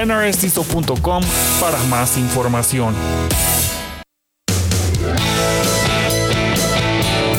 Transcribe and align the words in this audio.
nrsdiesel.com 0.05 1.23
para 1.59 1.77
más 1.83 2.17
información. 2.17 2.95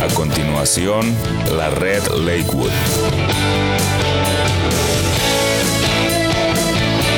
A 0.02 0.14
continuación, 0.14 1.14
la 1.56 1.70
red 1.70 2.06
Lakewood. 2.08 2.70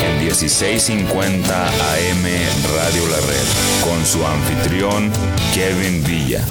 En 0.05 0.19
1650 0.25 1.67
AM 1.67 2.25
Radio 2.77 3.09
La 3.09 3.17
Red, 3.19 3.49
con 3.85 4.05
su 4.05 4.27
anfitrión 4.27 5.11
Kevin 5.55 6.05
Villa. 6.05 6.45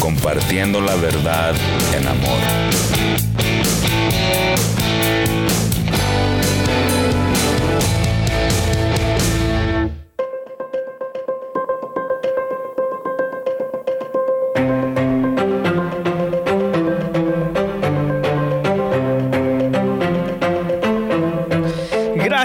Compartiendo 0.00 0.80
la 0.80 0.96
verdad 0.96 1.54
en 1.96 2.08
amor. 2.08 2.38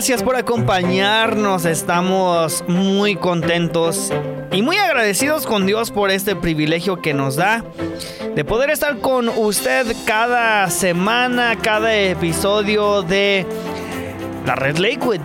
Gracias 0.01 0.23
por 0.23 0.35
acompañarnos. 0.35 1.65
Estamos 1.65 2.63
muy 2.67 3.15
contentos 3.15 4.11
y 4.51 4.63
muy 4.63 4.75
agradecidos 4.77 5.45
con 5.45 5.67
Dios 5.67 5.91
por 5.91 6.09
este 6.09 6.35
privilegio 6.35 7.03
que 7.03 7.13
nos 7.13 7.35
da 7.35 7.63
de 8.33 8.43
poder 8.43 8.71
estar 8.71 8.97
con 8.97 9.29
usted 9.29 9.95
cada 10.07 10.67
semana, 10.71 11.55
cada 11.61 11.95
episodio 11.95 13.03
de 13.03 13.45
la 14.47 14.55
Red 14.55 14.77
Lakewood. 14.77 15.19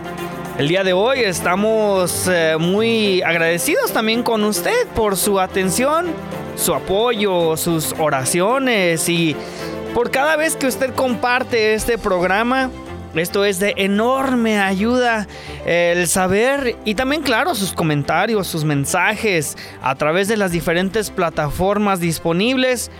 El 0.59 0.67
día 0.67 0.83
de 0.83 0.93
hoy 0.93 1.21
estamos 1.21 2.27
eh, 2.27 2.57
muy 2.59 3.23
agradecidos 3.23 3.91
también 3.91 4.21
con 4.21 4.43
usted 4.43 4.85
por 4.93 5.17
su 5.17 5.39
atención, 5.39 6.05
su 6.55 6.75
apoyo, 6.75 7.57
sus 7.57 7.95
oraciones 7.97 9.09
y 9.09 9.35
por 9.95 10.11
cada 10.11 10.35
vez 10.35 10.55
que 10.55 10.67
usted 10.67 10.93
comparte 10.93 11.73
este 11.73 11.97
programa. 11.97 12.69
Esto 13.15 13.45
es 13.45 13.59
de 13.59 13.73
enorme 13.77 14.59
ayuda 14.59 15.27
el 15.65 16.07
saber 16.07 16.75
y 16.85 16.95
también 16.95 17.21
claro 17.23 17.55
sus 17.55 17.73
comentarios, 17.73 18.47
sus 18.47 18.63
mensajes 18.63 19.57
a 19.81 19.95
través 19.95 20.27
de 20.27 20.37
las 20.37 20.51
diferentes 20.51 21.09
plataformas 21.09 21.99
disponibles 21.99 22.91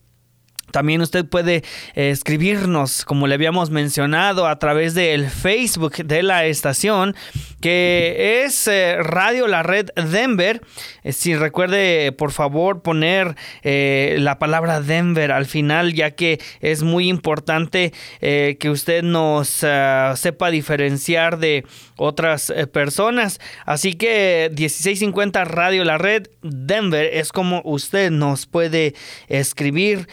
También 0.71 1.01
usted 1.01 1.25
puede 1.25 1.63
eh, 1.95 2.09
escribirnos, 2.09 3.06
como 3.06 3.27
le 3.27 3.35
habíamos 3.35 3.69
mencionado, 3.69 4.47
a 4.47 4.57
través 4.59 4.94
del 4.94 5.29
Facebook 5.29 5.97
de 5.97 6.23
la 6.23 6.45
estación 6.45 7.15
que 7.59 8.44
es 8.44 8.68
eh, 8.68 8.97
Radio 9.01 9.47
La 9.47 9.62
Red 9.62 9.89
Denver. 9.95 10.62
Eh, 11.03 11.13
si 11.13 11.35
recuerde, 11.35 12.12
por 12.12 12.31
favor, 12.31 12.81
poner 12.81 13.35
la 13.63 14.39
palabra 14.39 14.81
Denver 14.81 15.31
al 15.31 15.45
final, 15.45 15.94
ya 15.94 16.12
que 16.12 16.39
es 16.62 16.83
muy 16.83 17.09
importante 17.09 17.94
que 18.19 18.69
usted 18.69 19.03
nos 19.03 19.47
sepa 19.50 20.50
diferenciar 20.51 21.38
de 21.38 21.65
otras 22.01 22.53
personas. 22.71 23.39
Así 23.65 23.94
que 23.94 24.50
1650 24.51 25.44
Radio 25.45 25.83
La 25.83 25.98
Red 25.98 26.27
Denver 26.42 27.09
es 27.13 27.31
como 27.31 27.62
usted 27.63 28.12
nos 28.12 28.45
puede 28.45 28.95
escribir 29.27 30.07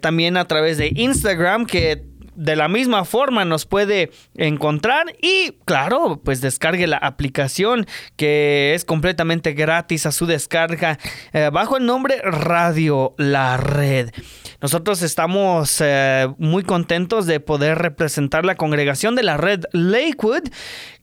también 0.00 0.36
a 0.36 0.46
través 0.46 0.78
de 0.78 0.92
Instagram, 0.94 1.66
que 1.66 2.12
de 2.34 2.56
la 2.56 2.68
misma 2.68 3.04
forma 3.04 3.44
nos 3.44 3.66
puede 3.66 4.10
encontrar 4.34 5.14
y 5.20 5.52
claro, 5.64 6.20
pues 6.24 6.40
descargue 6.40 6.86
la 6.86 6.96
aplicación 6.96 7.86
que 8.16 8.74
es 8.74 8.84
completamente 8.84 9.52
gratis 9.52 10.06
a 10.06 10.12
su 10.12 10.26
descarga 10.26 10.98
eh, 11.32 11.50
bajo 11.52 11.76
el 11.76 11.86
nombre 11.86 12.20
Radio 12.22 13.14
La 13.18 13.56
Red. 13.56 14.10
Nosotros 14.62 15.02
estamos 15.02 15.78
eh, 15.80 16.28
muy 16.38 16.62
contentos 16.62 17.26
de 17.26 17.40
poder 17.40 17.78
representar 17.78 18.44
la 18.44 18.54
congregación 18.54 19.16
de 19.16 19.24
la 19.24 19.36
red 19.36 19.64
Lakewood 19.72 20.44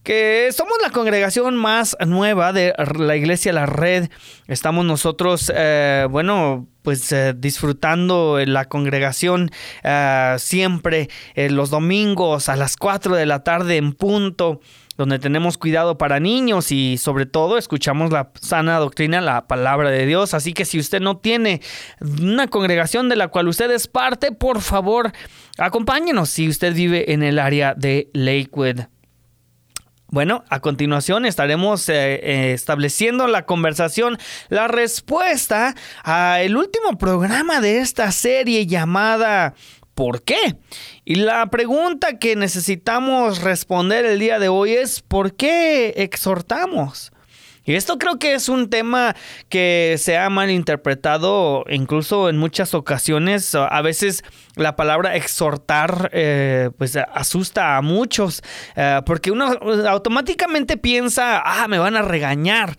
que 0.02 0.48
somos 0.56 0.78
la 0.80 0.88
congregación 0.88 1.56
más 1.56 1.94
nueva 2.06 2.54
de 2.54 2.72
la 2.98 3.16
iglesia 3.16 3.52
La 3.52 3.66
Red. 3.66 4.08
Estamos 4.46 4.86
nosotros, 4.86 5.52
eh, 5.54 6.06
bueno, 6.10 6.68
pues 6.80 7.12
eh, 7.12 7.34
disfrutando 7.36 8.38
la 8.46 8.64
congregación 8.64 9.50
siempre 10.38 11.10
los 11.36 11.68
domingos 11.68 12.48
a 12.48 12.56
las 12.56 12.78
4 12.78 13.14
de 13.14 13.26
la 13.26 13.44
tarde 13.44 13.76
en 13.76 13.92
punto 13.92 14.62
donde 15.00 15.18
tenemos 15.18 15.56
cuidado 15.56 15.96
para 15.96 16.20
niños 16.20 16.70
y 16.70 16.98
sobre 16.98 17.24
todo 17.24 17.56
escuchamos 17.56 18.10
la 18.10 18.32
sana 18.38 18.76
doctrina, 18.76 19.22
la 19.22 19.46
palabra 19.46 19.88
de 19.88 20.04
Dios. 20.04 20.34
Así 20.34 20.52
que 20.52 20.66
si 20.66 20.78
usted 20.78 21.00
no 21.00 21.16
tiene 21.16 21.62
una 22.02 22.48
congregación 22.48 23.08
de 23.08 23.16
la 23.16 23.28
cual 23.28 23.48
usted 23.48 23.70
es 23.70 23.88
parte, 23.88 24.30
por 24.30 24.60
favor, 24.60 25.10
acompáñenos 25.56 26.28
si 26.28 26.50
usted 26.50 26.74
vive 26.74 27.14
en 27.14 27.22
el 27.22 27.38
área 27.38 27.72
de 27.74 28.10
Lakewood. 28.12 28.80
Bueno, 30.08 30.44
a 30.50 30.60
continuación 30.60 31.24
estaremos 31.24 31.88
eh, 31.88 32.20
eh, 32.22 32.52
estableciendo 32.52 33.26
la 33.26 33.46
conversación, 33.46 34.18
la 34.50 34.68
respuesta 34.68 35.74
al 36.02 36.54
último 36.58 36.98
programa 36.98 37.62
de 37.62 37.78
esta 37.78 38.12
serie 38.12 38.66
llamada 38.66 39.54
¿Por 40.00 40.22
qué? 40.22 40.56
Y 41.04 41.16
la 41.16 41.50
pregunta 41.50 42.18
que 42.18 42.34
necesitamos 42.34 43.42
responder 43.42 44.06
el 44.06 44.18
día 44.18 44.38
de 44.38 44.48
hoy 44.48 44.72
es 44.72 45.02
¿por 45.02 45.36
qué 45.36 45.92
exhortamos? 45.94 47.12
Y 47.66 47.74
esto 47.74 47.98
creo 47.98 48.18
que 48.18 48.32
es 48.32 48.48
un 48.48 48.70
tema 48.70 49.14
que 49.50 49.96
se 49.98 50.16
ha 50.16 50.30
malinterpretado 50.30 51.64
incluso 51.68 52.30
en 52.30 52.38
muchas 52.38 52.72
ocasiones. 52.72 53.54
A 53.54 53.82
veces 53.82 54.24
la 54.56 54.74
palabra 54.74 55.16
exhortar 55.16 56.08
eh, 56.14 56.70
pues 56.78 56.96
asusta 56.96 57.76
a 57.76 57.82
muchos 57.82 58.42
eh, 58.76 59.02
porque 59.04 59.30
uno 59.30 59.52
automáticamente 59.86 60.78
piensa, 60.78 61.42
ah, 61.44 61.68
me 61.68 61.78
van 61.78 61.96
a 61.96 62.02
regañar. 62.02 62.78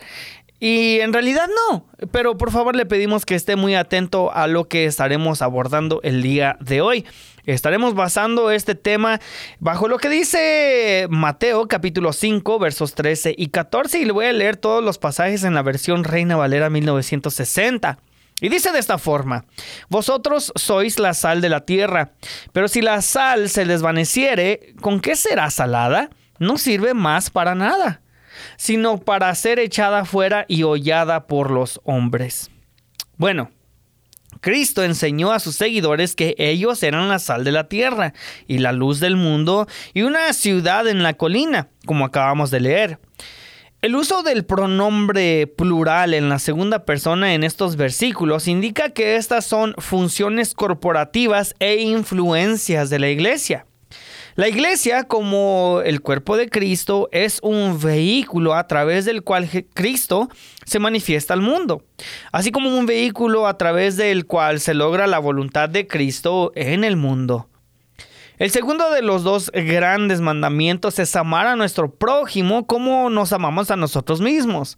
Y 0.63 0.99
en 0.99 1.11
realidad 1.11 1.49
no, 1.71 1.87
pero 2.11 2.37
por 2.37 2.51
favor 2.51 2.75
le 2.75 2.85
pedimos 2.85 3.25
que 3.25 3.33
esté 3.33 3.55
muy 3.55 3.73
atento 3.73 4.31
a 4.31 4.45
lo 4.45 4.67
que 4.67 4.85
estaremos 4.85 5.41
abordando 5.41 6.01
el 6.03 6.21
día 6.21 6.55
de 6.59 6.81
hoy. 6.81 7.03
Estaremos 7.47 7.95
basando 7.95 8.51
este 8.51 8.75
tema 8.75 9.19
bajo 9.59 9.87
lo 9.87 9.97
que 9.97 10.07
dice 10.07 11.07
Mateo 11.09 11.67
capítulo 11.67 12.13
5 12.13 12.59
versos 12.59 12.93
13 12.93 13.33
y 13.35 13.47
14 13.47 14.01
y 14.01 14.05
le 14.05 14.11
voy 14.11 14.27
a 14.27 14.33
leer 14.33 14.55
todos 14.55 14.83
los 14.83 14.99
pasajes 14.99 15.43
en 15.43 15.55
la 15.55 15.63
versión 15.63 16.03
Reina 16.03 16.35
Valera 16.35 16.69
1960. 16.69 17.97
Y 18.39 18.49
dice 18.49 18.71
de 18.71 18.77
esta 18.77 18.99
forma, 18.99 19.45
vosotros 19.89 20.53
sois 20.55 20.99
la 20.99 21.15
sal 21.15 21.41
de 21.41 21.49
la 21.49 21.65
tierra, 21.65 22.11
pero 22.53 22.67
si 22.67 22.81
la 22.81 23.01
sal 23.01 23.49
se 23.49 23.65
desvaneciere, 23.65 24.75
¿con 24.79 24.99
qué 24.99 25.15
será 25.15 25.49
salada? 25.49 26.11
No 26.37 26.59
sirve 26.59 26.93
más 26.93 27.31
para 27.31 27.55
nada, 27.55 28.01
sino 28.57 28.97
para 28.97 29.33
ser 29.35 29.59
echada 29.59 30.05
fuera 30.05 30.45
y 30.47 30.63
hollada 30.63 31.27
por 31.27 31.51
los 31.51 31.81
hombres. 31.83 32.51
Bueno, 33.17 33.51
Cristo 34.41 34.83
enseñó 34.83 35.31
a 35.31 35.39
sus 35.39 35.55
seguidores 35.55 36.15
que 36.15 36.35
ellos 36.37 36.81
eran 36.83 37.09
la 37.09 37.19
sal 37.19 37.43
de 37.43 37.51
la 37.51 37.67
tierra 37.67 38.13
y 38.47 38.57
la 38.57 38.71
luz 38.71 38.99
del 38.99 39.15
mundo 39.15 39.67
y 39.93 40.01
una 40.01 40.33
ciudad 40.33 40.87
en 40.87 41.03
la 41.03 41.13
colina, 41.13 41.69
como 41.85 42.05
acabamos 42.05 42.49
de 42.49 42.59
leer. 42.59 42.99
El 43.81 43.95
uso 43.95 44.21
del 44.21 44.45
pronombre 44.45 45.47
plural 45.47 46.13
en 46.13 46.29
la 46.29 46.37
segunda 46.37 46.85
persona 46.85 47.33
en 47.33 47.43
estos 47.43 47.77
versículos 47.77 48.47
indica 48.47 48.89
que 48.89 49.15
estas 49.15 49.45
son 49.45 49.73
funciones 49.79 50.53
corporativas 50.53 51.55
e 51.59 51.77
influencias 51.77 52.91
de 52.91 52.99
la 52.99 53.09
iglesia. 53.09 53.65
La 54.35 54.47
iglesia, 54.47 55.03
como 55.03 55.81
el 55.83 55.99
cuerpo 55.99 56.37
de 56.37 56.49
Cristo, 56.49 57.09
es 57.11 57.39
un 57.43 57.79
vehículo 57.81 58.53
a 58.53 58.65
través 58.65 59.03
del 59.03 59.23
cual 59.23 59.49
Cristo 59.73 60.29
se 60.63 60.79
manifiesta 60.79 61.33
al 61.33 61.41
mundo, 61.41 61.83
así 62.31 62.51
como 62.51 62.77
un 62.77 62.85
vehículo 62.85 63.45
a 63.45 63.57
través 63.57 63.97
del 63.97 64.25
cual 64.25 64.61
se 64.61 64.73
logra 64.73 65.05
la 65.05 65.19
voluntad 65.19 65.67
de 65.67 65.85
Cristo 65.85 66.53
en 66.55 66.85
el 66.85 66.95
mundo. 66.95 67.49
El 68.37 68.51
segundo 68.51 68.89
de 68.89 69.01
los 69.01 69.23
dos 69.23 69.51
grandes 69.53 70.21
mandamientos 70.21 70.97
es 70.97 71.15
amar 71.15 71.45
a 71.45 71.57
nuestro 71.57 71.93
prójimo 71.93 72.65
como 72.65 73.09
nos 73.09 73.33
amamos 73.33 73.69
a 73.69 73.75
nosotros 73.75 74.21
mismos. 74.21 74.77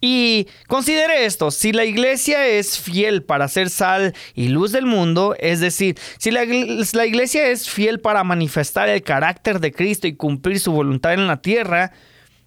Y 0.00 0.46
considere 0.66 1.24
esto, 1.24 1.50
si 1.50 1.72
la 1.72 1.84
iglesia 1.84 2.46
es 2.46 2.78
fiel 2.78 3.22
para 3.22 3.48
ser 3.48 3.70
sal 3.70 4.14
y 4.34 4.48
luz 4.48 4.72
del 4.72 4.86
mundo, 4.86 5.34
es 5.38 5.60
decir, 5.60 5.98
si 6.18 6.30
la, 6.30 6.44
iglesia 6.44 7.48
es 7.48 7.68
fiel 7.68 8.00
para 8.00 8.24
manifestar 8.24 8.88
el 8.88 9.02
carácter 9.02 9.60
de 9.60 9.72
Cristo 9.72 10.06
y 10.06 10.16
cumplir 10.16 10.60
su 10.60 10.72
voluntad 10.72 11.14
en 11.14 11.26
la 11.26 11.42
tierra, 11.42 11.92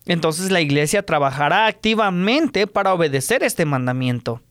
entonces 0.05 0.51
la 0.51 0.61
iglesia 0.61 1.05
trabajará 1.05 1.67
activamente 1.67 2.67
para 2.67 2.93
obedecer 2.93 3.43
este 3.43 3.65
mandamiento. 3.65 4.41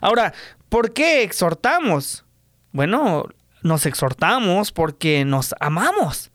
Ahora, 0.00 0.32
¿por 0.68 0.92
qué 0.92 1.22
exhortamos? 1.22 2.24
Bueno, 2.72 3.26
nos 3.62 3.86
exhortamos 3.86 4.72
porque 4.72 5.24
nos 5.24 5.54
amamos. 5.60 6.30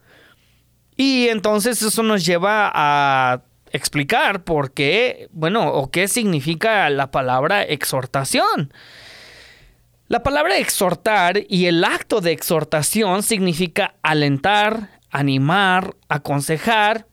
Y 0.96 1.28
entonces 1.28 1.82
eso 1.82 2.04
nos 2.04 2.26
lleva 2.26 2.72
a 2.74 3.42
explicar 3.76 4.44
por 4.44 4.72
qué, 4.74 5.28
bueno, 5.32 5.72
o 5.74 5.92
qué 5.92 6.08
significa 6.08 6.90
la 6.90 7.12
palabra 7.12 7.64
exhortación. 7.64 8.74
La 10.08 10.22
palabra 10.22 10.58
exhortar 10.58 11.42
y 11.50 11.66
el 11.66 11.84
acto 11.84 12.22
de 12.22 12.32
exhortación 12.32 13.24
significa 13.24 13.96
alentar, 14.04 15.00
animar, 15.10 15.96
aconsejar 16.10 17.08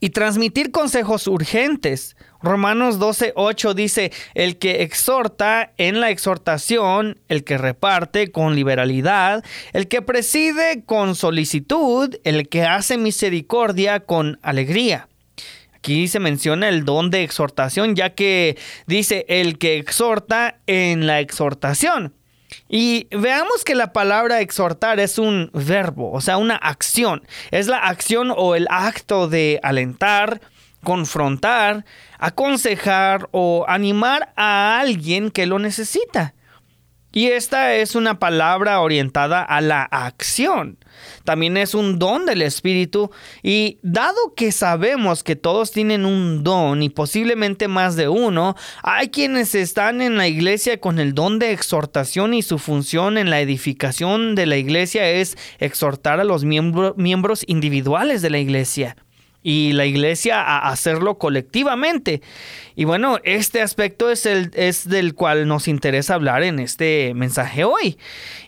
y 0.00 0.10
transmitir 0.10 0.70
consejos 0.70 1.26
urgentes. 1.26 2.16
Romanos 2.40 2.98
12:8 2.98 3.74
dice, 3.74 4.12
el 4.34 4.58
que 4.58 4.82
exhorta 4.82 5.72
en 5.76 6.00
la 6.00 6.10
exhortación, 6.10 7.20
el 7.28 7.44
que 7.44 7.58
reparte 7.58 8.30
con 8.30 8.54
liberalidad, 8.54 9.44
el 9.72 9.88
que 9.88 10.02
preside 10.02 10.84
con 10.84 11.14
solicitud, 11.14 12.14
el 12.24 12.48
que 12.48 12.62
hace 12.62 12.96
misericordia 12.96 14.00
con 14.00 14.38
alegría. 14.42 15.07
Aquí 15.88 16.06
se 16.06 16.20
menciona 16.20 16.68
el 16.68 16.84
don 16.84 17.08
de 17.10 17.22
exhortación, 17.22 17.96
ya 17.96 18.10
que 18.10 18.58
dice 18.86 19.24
el 19.26 19.56
que 19.56 19.78
exhorta 19.78 20.58
en 20.66 21.06
la 21.06 21.20
exhortación. 21.20 22.12
Y 22.68 23.06
veamos 23.10 23.64
que 23.64 23.74
la 23.74 23.94
palabra 23.94 24.42
exhortar 24.42 25.00
es 25.00 25.18
un 25.18 25.50
verbo, 25.54 26.12
o 26.12 26.20
sea, 26.20 26.36
una 26.36 26.56
acción. 26.56 27.26
Es 27.50 27.68
la 27.68 27.78
acción 27.78 28.30
o 28.36 28.54
el 28.54 28.66
acto 28.68 29.28
de 29.28 29.60
alentar, 29.62 30.42
confrontar, 30.84 31.86
aconsejar 32.18 33.30
o 33.30 33.64
animar 33.66 34.34
a 34.36 34.80
alguien 34.80 35.30
que 35.30 35.46
lo 35.46 35.58
necesita. 35.58 36.34
Y 37.10 37.28
esta 37.28 37.74
es 37.74 37.94
una 37.94 38.18
palabra 38.18 38.80
orientada 38.80 39.42
a 39.42 39.60
la 39.62 39.82
acción. 39.82 40.76
También 41.24 41.56
es 41.56 41.74
un 41.74 41.98
don 41.98 42.26
del 42.26 42.42
Espíritu 42.42 43.10
y 43.42 43.78
dado 43.82 44.34
que 44.36 44.52
sabemos 44.52 45.22
que 45.22 45.36
todos 45.36 45.70
tienen 45.70 46.04
un 46.04 46.44
don 46.44 46.82
y 46.82 46.90
posiblemente 46.90 47.66
más 47.66 47.96
de 47.96 48.08
uno, 48.08 48.56
hay 48.82 49.08
quienes 49.08 49.54
están 49.54 50.02
en 50.02 50.16
la 50.16 50.28
iglesia 50.28 50.80
con 50.80 50.98
el 50.98 51.14
don 51.14 51.38
de 51.38 51.52
exhortación 51.52 52.34
y 52.34 52.42
su 52.42 52.58
función 52.58 53.16
en 53.16 53.30
la 53.30 53.40
edificación 53.40 54.34
de 54.34 54.46
la 54.46 54.56
iglesia 54.56 55.08
es 55.08 55.36
exhortar 55.58 56.20
a 56.20 56.24
los 56.24 56.44
miembros 56.44 57.44
individuales 57.46 58.20
de 58.22 58.30
la 58.30 58.38
iglesia 58.38 58.96
y 59.42 59.72
la 59.72 59.86
iglesia 59.86 60.42
a 60.42 60.70
hacerlo 60.70 61.18
colectivamente. 61.18 62.22
Y 62.74 62.84
bueno, 62.84 63.18
este 63.24 63.62
aspecto 63.62 64.10
es, 64.10 64.26
el, 64.26 64.50
es 64.54 64.88
del 64.88 65.14
cual 65.14 65.48
nos 65.48 65.68
interesa 65.68 66.14
hablar 66.14 66.42
en 66.42 66.58
este 66.58 67.12
mensaje 67.14 67.64
hoy. 67.64 67.98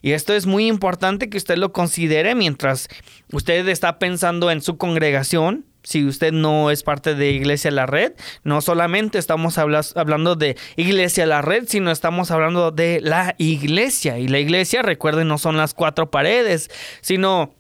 Y 0.03 0.13
esto 0.13 0.35
es 0.35 0.47
muy 0.47 0.67
importante 0.67 1.29
que 1.29 1.39
usted 1.39 1.57
lo 1.57 1.73
considere 1.73 2.35
mientras 2.35 2.89
usted 3.33 3.69
está 3.69 3.99
pensando 3.99 4.51
en 4.51 4.61
su 4.63 4.77
congregación, 4.77 5.65
si 5.83 6.05
usted 6.05 6.33
no 6.33 6.71
es 6.71 6.83
parte 6.83 7.15
de 7.15 7.31
Iglesia 7.31 7.71
La 7.71 7.87
Red, 7.87 8.13
no 8.45 8.61
solamente 8.61 9.19
estamos 9.19 9.57
hablando 9.59 10.37
de 10.37 10.57
Iglesia 10.77 11.25
La 11.25 11.41
Red, 11.41 11.65
sino 11.69 11.91
estamos 11.91 12.31
hablando 12.31 12.71
de 12.71 13.01
la 13.01 13.35
iglesia. 13.39 14.19
Y 14.19 14.29
la 14.29 14.39
iglesia, 14.39 14.83
recuerden, 14.83 15.29
no 15.29 15.39
son 15.39 15.57
las 15.57 15.73
cuatro 15.73 16.11
paredes, 16.11 16.71
sino 17.01 17.55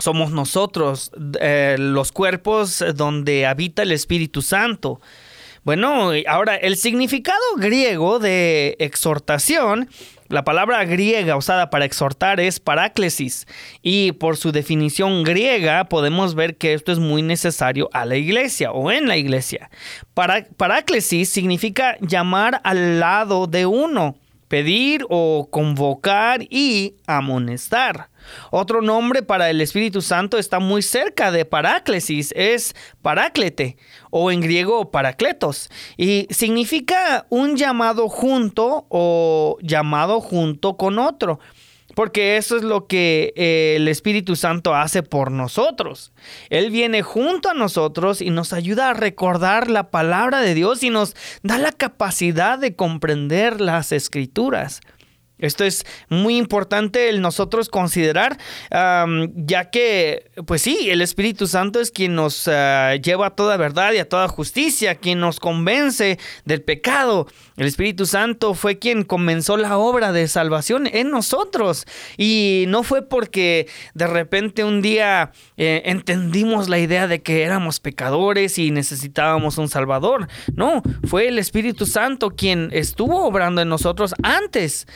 somos 0.00 0.32
nosotros, 0.32 1.12
eh, 1.40 1.76
los 1.78 2.12
cuerpos 2.12 2.84
donde 2.94 3.46
habita 3.46 3.82
el 3.82 3.92
Espíritu 3.92 4.42
Santo. 4.42 5.00
Bueno, 5.62 6.12
ahora 6.26 6.56
el 6.56 6.76
significado 6.76 7.38
griego 7.56 8.18
de 8.18 8.76
exhortación, 8.78 9.90
la 10.28 10.44
palabra 10.44 10.84
griega 10.84 11.36
usada 11.36 11.70
para 11.70 11.84
exhortar 11.84 12.40
es 12.40 12.60
paráclesis 12.60 13.46
y 13.82 14.12
por 14.12 14.36
su 14.36 14.52
definición 14.52 15.24
griega 15.24 15.84
podemos 15.84 16.34
ver 16.34 16.56
que 16.56 16.72
esto 16.72 16.92
es 16.92 16.98
muy 16.98 17.20
necesario 17.20 17.90
a 17.92 18.06
la 18.06 18.16
iglesia 18.16 18.72
o 18.72 18.90
en 18.90 19.06
la 19.06 19.16
iglesia. 19.16 19.70
Paráclesis 20.14 21.28
significa 21.28 21.98
llamar 22.00 22.60
al 22.64 23.00
lado 23.00 23.48
de 23.48 23.66
uno, 23.66 24.16
pedir 24.48 25.04
o 25.10 25.48
convocar 25.50 26.42
y 26.48 26.94
amonestar. 27.06 28.08
Otro 28.50 28.82
nombre 28.82 29.22
para 29.22 29.50
el 29.50 29.60
Espíritu 29.60 30.02
Santo 30.02 30.38
está 30.38 30.58
muy 30.58 30.82
cerca 30.82 31.30
de 31.30 31.44
paráclesis, 31.44 32.32
es 32.36 32.74
paráclete 33.02 33.76
o 34.10 34.30
en 34.30 34.40
griego 34.40 34.90
paracletos 34.90 35.70
y 35.96 36.26
significa 36.30 37.26
un 37.30 37.56
llamado 37.56 38.08
junto 38.08 38.86
o 38.88 39.56
llamado 39.62 40.20
junto 40.20 40.76
con 40.76 40.98
otro. 40.98 41.38
Porque 41.94 42.36
eso 42.36 42.56
es 42.56 42.62
lo 42.62 42.86
que 42.86 43.32
eh, 43.36 43.74
el 43.76 43.88
Espíritu 43.88 44.36
Santo 44.36 44.74
hace 44.74 45.02
por 45.02 45.32
nosotros. 45.32 46.12
Él 46.48 46.70
viene 46.70 47.02
junto 47.02 47.50
a 47.50 47.54
nosotros 47.54 48.22
y 48.22 48.30
nos 48.30 48.52
ayuda 48.52 48.90
a 48.90 48.94
recordar 48.94 49.68
la 49.68 49.90
palabra 49.90 50.40
de 50.40 50.54
Dios 50.54 50.82
y 50.82 50.90
nos 50.90 51.16
da 51.42 51.58
la 51.58 51.72
capacidad 51.72 52.58
de 52.58 52.76
comprender 52.76 53.60
las 53.60 53.92
escrituras. 53.92 54.80
Esto 55.40 55.64
es 55.64 55.84
muy 56.08 56.36
importante 56.36 57.08
el 57.08 57.20
nosotros 57.20 57.68
considerar, 57.68 58.38
ya 58.70 59.70
que, 59.70 60.30
pues 60.46 60.62
sí, 60.62 60.90
el 60.90 61.02
Espíritu 61.02 61.46
Santo 61.46 61.80
es 61.80 61.90
quien 61.90 62.14
nos 62.14 62.48
ah, 62.48 62.94
lleva 62.96 63.26
a 63.26 63.30
toda 63.30 63.56
verdad 63.56 63.92
y 63.92 63.98
a 63.98 64.08
toda 64.08 64.28
justicia, 64.28 64.94
quien 64.94 65.20
nos 65.20 65.40
convence 65.40 66.18
del 66.44 66.62
pecado. 66.62 67.26
El 67.56 67.66
Espíritu 67.66 68.06
Santo 68.06 68.54
fue 68.54 68.78
quien 68.78 69.04
comenzó 69.04 69.56
la 69.56 69.76
obra 69.76 70.12
de 70.12 70.28
salvación 70.28 70.86
en 70.86 71.10
nosotros. 71.10 71.84
Y 72.16 72.64
no 72.68 72.82
fue 72.82 73.06
porque 73.06 73.68
de 73.94 74.06
repente 74.06 74.64
un 74.64 74.82
día 74.82 75.32
eh, 75.56 75.82
entendimos 75.84 76.68
la 76.68 76.78
idea 76.78 77.06
de 77.06 77.22
que 77.22 77.42
éramos 77.42 77.80
pecadores 77.80 78.58
y 78.58 78.70
necesitábamos 78.70 79.58
un 79.58 79.68
Salvador. 79.68 80.28
No, 80.54 80.82
fue 81.06 81.28
el 81.28 81.38
Espíritu 81.38 81.86
Santo 81.86 82.30
quien 82.30 82.70
estuvo 82.72 83.24
obrando 83.26 83.60
en 83.60 83.68
nosotros 83.68 84.14
antes. 84.22 84.86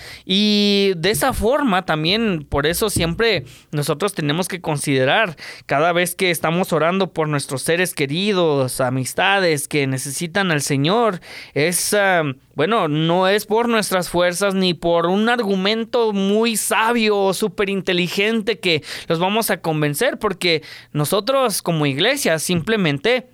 De 0.97 1.11
esa 1.11 1.33
forma 1.33 1.85
también, 1.85 2.47
por 2.49 2.67
eso 2.67 2.91
siempre 2.91 3.45
nosotros 3.73 4.15
tenemos 4.15 4.49
que 4.49 4.61
considerar 4.61 5.37
cada 5.67 5.93
vez 5.93 6.15
que 6.15 6.31
estamos 6.31 6.73
orando 6.73 7.13
por 7.13 7.29
nuestros 7.29 7.63
seres 7.63 7.95
queridos, 7.95 8.81
amistades 8.81 9.69
que 9.69 9.87
necesitan 9.87 10.51
al 10.51 10.63
Señor, 10.63 11.21
es, 11.53 11.95
ah, 11.95 12.23
bueno, 12.55 12.89
no 12.89 13.29
es 13.29 13.47
por 13.47 13.69
nuestras 13.69 14.09
fuerzas 14.09 14.55
ni 14.55 14.75
por 14.75 15.07
un 15.07 15.29
argumento 15.29 16.13
muy 16.13 16.57
sabio 16.57 17.19
o 17.19 17.35
súper 17.35 17.69
inteligente 17.69 18.59
que 18.59 18.83
los 19.09 19.19
vamos 19.19 19.51
a 19.51 19.61
convencer, 19.61 20.19
porque 20.19 20.63
nosotros 20.93 21.63
como 21.63 21.87
iglesia 21.87 22.39
simplemente 22.39 23.34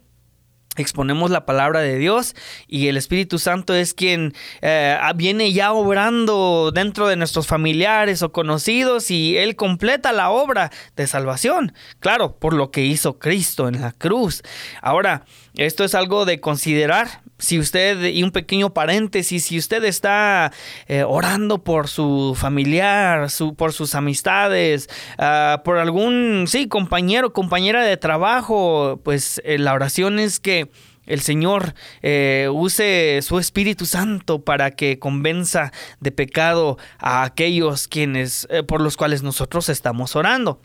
exponemos 0.80 1.30
la 1.30 1.46
palabra 1.46 1.80
de 1.80 1.98
Dios 1.98 2.34
y 2.66 2.88
el 2.88 2.96
Espíritu 2.96 3.38
Santo 3.38 3.74
es 3.74 3.94
quien 3.94 4.34
eh, 4.62 4.98
viene 5.16 5.52
ya 5.52 5.72
obrando 5.72 6.72
dentro 6.72 7.08
de 7.08 7.16
nuestros 7.16 7.46
familiares 7.46 8.22
o 8.22 8.32
conocidos 8.32 9.10
y 9.10 9.36
Él 9.36 9.56
completa 9.56 10.12
la 10.12 10.30
obra 10.30 10.70
de 10.96 11.06
salvación. 11.06 11.72
Claro, 12.00 12.36
por 12.36 12.54
lo 12.54 12.70
que 12.70 12.84
hizo 12.84 13.18
Cristo 13.18 13.68
en 13.68 13.80
la 13.80 13.92
cruz. 13.92 14.42
Ahora, 14.82 15.24
esto 15.54 15.84
es 15.84 15.94
algo 15.94 16.24
de 16.24 16.40
considerar. 16.40 17.22
Si 17.40 17.58
usted, 17.58 18.04
y 18.04 18.22
un 18.22 18.30
pequeño 18.30 18.72
paréntesis, 18.72 19.46
si 19.46 19.58
usted 19.58 19.84
está 19.84 20.52
eh, 20.86 21.02
orando 21.02 21.58
por 21.58 21.88
su 21.88 22.36
familiar, 22.38 23.30
su, 23.30 23.54
por 23.54 23.72
sus 23.72 23.94
amistades, 23.94 24.88
ah, 25.18 25.62
por 25.64 25.78
algún, 25.78 26.44
sí, 26.46 26.68
compañero, 26.68 27.32
compañera 27.32 27.84
de 27.84 27.96
trabajo, 27.96 29.00
pues 29.02 29.40
eh, 29.44 29.58
la 29.58 29.74
oración 29.74 30.18
es 30.18 30.38
que 30.38 30.70
el 31.10 31.20
Señor 31.20 31.74
eh, 32.02 32.48
use 32.52 33.20
su 33.22 33.38
Espíritu 33.38 33.84
Santo 33.84 34.44
para 34.44 34.70
que 34.70 34.98
convenza 34.98 35.72
de 35.98 36.12
pecado 36.12 36.78
a 36.98 37.24
aquellos 37.24 37.88
quienes 37.88 38.46
eh, 38.50 38.62
por 38.62 38.80
los 38.80 38.96
cuales 38.96 39.22
nosotros 39.22 39.68
estamos 39.68 40.16
orando. 40.16 40.60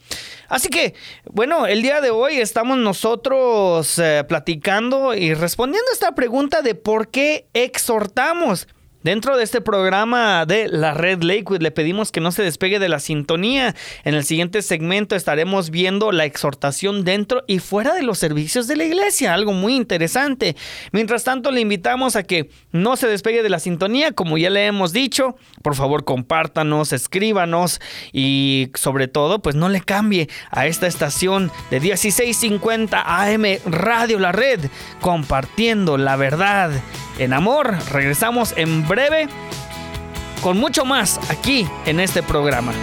Así 0.47 0.69
que, 0.69 0.93
bueno, 1.25 1.65
el 1.65 1.81
día 1.81 1.99
de 1.99 2.11
hoy 2.11 2.35
estamos 2.35 2.77
nosotros 2.77 3.97
eh, 3.99 4.23
platicando 4.27 5.15
y 5.15 5.33
respondiendo 5.33 5.89
a 5.89 5.93
esta 5.93 6.13
pregunta 6.13 6.61
de 6.61 6.75
por 6.75 7.09
qué 7.09 7.47
exhortamos. 7.53 8.67
Dentro 9.05 9.37
de 9.37 9.43
este 9.43 9.61
programa 9.61 10.47
de 10.47 10.67
la 10.67 10.95
Red 10.95 11.21
Lakewood 11.21 11.61
le 11.61 11.69
pedimos 11.69 12.11
que 12.11 12.21
no 12.21 12.31
se 12.31 12.41
despegue 12.41 12.79
de 12.79 12.89
la 12.89 12.99
sintonía. 12.99 13.75
En 14.03 14.15
el 14.15 14.23
siguiente 14.23 14.63
segmento 14.63 15.15
estaremos 15.15 15.69
viendo 15.69 16.11
la 16.11 16.25
exhortación 16.25 17.03
dentro 17.03 17.43
y 17.45 17.59
fuera 17.59 17.93
de 17.93 18.01
los 18.01 18.17
servicios 18.17 18.65
de 18.65 18.75
la 18.75 18.85
iglesia, 18.85 19.35
algo 19.35 19.53
muy 19.53 19.75
interesante. 19.75 20.55
Mientras 20.91 21.23
tanto 21.23 21.51
le 21.51 21.61
invitamos 21.61 22.15
a 22.15 22.23
que 22.23 22.49
no 22.71 22.97
se 22.97 23.07
despegue 23.07 23.43
de 23.43 23.49
la 23.49 23.59
sintonía, 23.59 24.11
como 24.11 24.39
ya 24.39 24.49
le 24.49 24.65
hemos 24.65 24.91
dicho, 24.91 25.35
por 25.61 25.75
favor 25.75 26.03
compártanos, 26.03 26.91
escríbanos 26.91 27.79
y 28.11 28.71
sobre 28.73 29.07
todo 29.07 29.39
pues 29.39 29.53
no 29.53 29.69
le 29.69 29.81
cambie 29.81 30.29
a 30.49 30.65
esta 30.65 30.87
estación 30.87 31.51
de 31.69 31.79
1650 31.79 33.03
AM 33.05 33.43
Radio 33.67 34.17
La 34.17 34.31
Red, 34.31 34.61
compartiendo 34.99 35.95
la 35.99 36.15
verdad 36.15 36.71
en 37.17 37.33
amor. 37.33 37.75
Regresamos 37.91 38.53
en 38.57 38.87
breve 38.87 39.27
con 40.41 40.57
mucho 40.57 40.85
más 40.85 41.19
aquí 41.29 41.67
en 41.85 41.99
este 41.99 42.21
programa. 42.23 42.73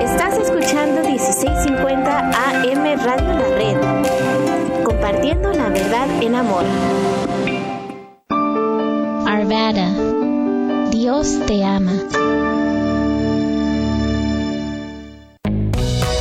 Estás 0.00 0.38
escuchando 0.38 1.02
1650 1.02 2.18
AM 2.18 3.04
Radio 3.04 3.32
La 3.32 3.48
Red 3.56 4.03
compartiendo 5.14 5.52
la 5.52 5.68
verdad 5.68 6.22
en 6.22 6.34
amor. 6.34 6.64
Arvada, 9.26 10.90
Dios 10.90 11.38
te 11.46 11.64
ama. 11.64 11.92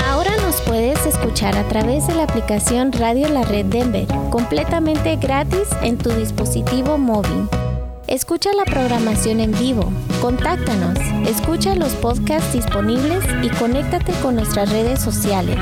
Ahora 0.07 0.31
nos 0.45 0.61
puedes 0.61 1.05
escuchar 1.05 1.57
a 1.57 1.67
través 1.69 2.07
de 2.07 2.15
la 2.15 2.23
aplicación 2.23 2.91
Radio 2.91 3.29
La 3.29 3.43
Red 3.43 3.65
Denver, 3.65 4.07
completamente 4.29 5.15
gratis 5.15 5.69
en 5.81 5.97
tu 5.97 6.11
dispositivo 6.11 6.97
móvil. 6.97 7.49
Escucha 8.07 8.51
la 8.53 8.65
programación 8.65 9.39
en 9.39 9.53
vivo, 9.53 9.91
contáctanos, 10.21 10.99
escucha 11.27 11.73
los 11.73 11.93
podcasts 11.93 12.53
disponibles 12.53 13.23
y 13.41 13.49
conéctate 13.49 14.13
con 14.21 14.35
nuestras 14.35 14.69
redes 14.71 15.01
sociales. 15.01 15.57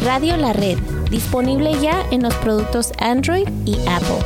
Radio 0.00 0.36
La 0.36 0.52
Red, 0.52 0.78
disponible 1.10 1.72
ya 1.80 2.04
en 2.10 2.22
los 2.22 2.34
productos 2.34 2.92
Android 2.98 3.48
y 3.64 3.76
Apple. 3.88 4.24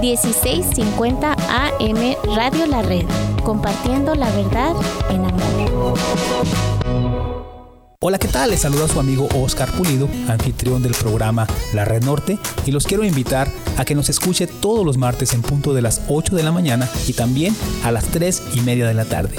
1650 0.00 1.32
AM 1.32 2.14
Radio 2.36 2.66
La 2.66 2.82
Red, 2.82 3.06
compartiendo 3.42 4.14
la 4.14 4.30
verdad 4.30 4.74
en 5.10 5.24
amor. 5.24 5.44
Hola, 8.06 8.18
¿qué 8.18 8.28
tal? 8.28 8.50
Les 8.50 8.60
saluda 8.60 8.86
su 8.86 9.00
amigo 9.00 9.28
Oscar 9.34 9.70
Pulido, 9.70 10.10
anfitrión 10.28 10.82
del 10.82 10.92
programa 10.92 11.46
La 11.72 11.86
Red 11.86 12.04
Norte, 12.04 12.38
y 12.66 12.70
los 12.70 12.86
quiero 12.86 13.02
invitar 13.02 13.48
a 13.78 13.86
que 13.86 13.94
nos 13.94 14.10
escuche 14.10 14.46
todos 14.46 14.84
los 14.84 14.98
martes 14.98 15.32
en 15.32 15.40
punto 15.40 15.72
de 15.72 15.80
las 15.80 16.02
8 16.08 16.36
de 16.36 16.42
la 16.42 16.52
mañana 16.52 16.86
y 17.06 17.14
también 17.14 17.56
a 17.82 17.90
las 17.92 18.04
3 18.08 18.42
y 18.56 18.60
media 18.60 18.86
de 18.86 18.92
la 18.92 19.06
tarde. 19.06 19.36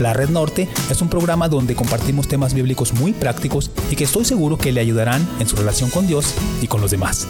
La 0.00 0.12
Red 0.12 0.28
Norte 0.28 0.68
es 0.90 1.00
un 1.00 1.08
programa 1.08 1.48
donde 1.48 1.74
compartimos 1.74 2.28
temas 2.28 2.52
bíblicos 2.52 2.92
muy 2.92 3.12
prácticos 3.12 3.70
y 3.90 3.96
que 3.96 4.04
estoy 4.04 4.26
seguro 4.26 4.58
que 4.58 4.72
le 4.72 4.80
ayudarán 4.80 5.26
en 5.40 5.48
su 5.48 5.56
relación 5.56 5.88
con 5.88 6.06
Dios 6.06 6.34
y 6.60 6.66
con 6.66 6.82
los 6.82 6.90
demás. 6.90 7.26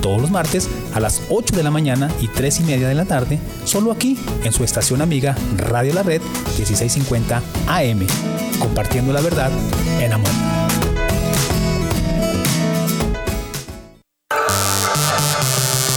Todos 0.00 0.20
los 0.20 0.30
martes 0.30 0.66
a 0.94 1.00
las 1.00 1.20
8 1.28 1.54
de 1.54 1.62
la 1.62 1.70
mañana 1.70 2.10
y 2.20 2.28
3 2.28 2.60
y 2.60 2.62
media 2.64 2.88
de 2.88 2.94
la 2.94 3.04
tarde, 3.04 3.38
solo 3.66 3.92
aquí 3.92 4.18
en 4.44 4.52
su 4.52 4.64
estación 4.64 5.02
amiga 5.02 5.36
Radio 5.58 5.92
La 5.92 6.02
Red 6.02 6.22
1650 6.56 7.42
AM, 7.66 8.06
compartiendo 8.58 9.12
la 9.12 9.20
verdad 9.20 9.50
en 10.00 10.12
amor. 10.14 10.30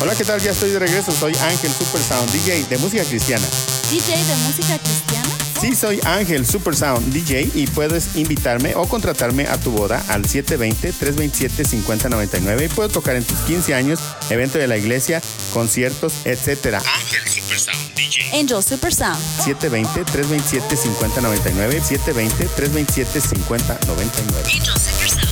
Hola, 0.01 0.15
¿qué 0.17 0.25
tal? 0.25 0.41
Ya 0.41 0.51
estoy 0.51 0.71
de 0.71 0.79
regreso. 0.79 1.13
Soy 1.13 1.33
Ángel 1.35 1.71
Super 1.71 2.01
Sound, 2.01 2.29
DJ 2.33 2.65
de 2.65 2.77
música 2.77 3.05
cristiana. 3.05 3.45
DJ 3.89 4.17
de 4.17 4.35
música 4.35 4.77
cristiana 4.79 5.22
Sí, 5.63 5.75
soy 5.75 5.99
Ángel 6.03 6.45
Super 6.45 6.75
Sound 6.75 7.13
DJ 7.13 7.49
y 7.55 7.67
puedes 7.67 8.17
invitarme 8.17 8.75
o 8.75 8.85
contratarme 8.85 9.47
a 9.47 9.57
tu 9.57 9.71
boda 9.71 10.03
al 10.09 10.23
720-327-5099 10.23 12.65
y 12.65 12.67
puedo 12.67 12.89
tocar 12.89 13.15
en 13.15 13.23
tus 13.23 13.37
15 13.39 13.73
años, 13.73 14.01
evento 14.29 14.57
de 14.57 14.67
la 14.67 14.75
iglesia, 14.75 15.21
conciertos, 15.53 16.25
etc. 16.25 16.75
Ángel 16.75 17.25
Super 17.29 17.57
Sound 17.57 17.93
DJ. 17.95 18.37
Angel 18.37 18.61
Super 18.61 18.93
Sound. 18.93 19.17
720-327-5099. 19.45 21.79
720-327-5099. 21.79 24.45
Angel 24.45 24.77
Super 24.77 25.09
Sound. 25.09 25.23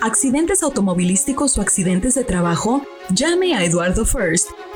accidentes 0.00 0.62
automovilísticos 0.62 1.58
o 1.58 1.60
accidentes 1.60 2.14
de 2.14 2.24
trabajo, 2.24 2.82
llame 3.10 3.54
a 3.54 3.64
Eduardo 3.64 4.04
First. 4.04 4.48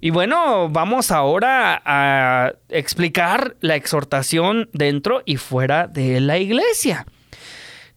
Y 0.00 0.10
bueno, 0.10 0.68
vamos 0.68 1.10
ahora 1.10 1.82
a 1.84 2.52
explicar 2.68 3.56
la 3.60 3.74
exhortación 3.74 4.70
dentro 4.72 5.22
y 5.24 5.36
fuera 5.36 5.88
de 5.88 6.20
la 6.20 6.38
iglesia. 6.38 7.06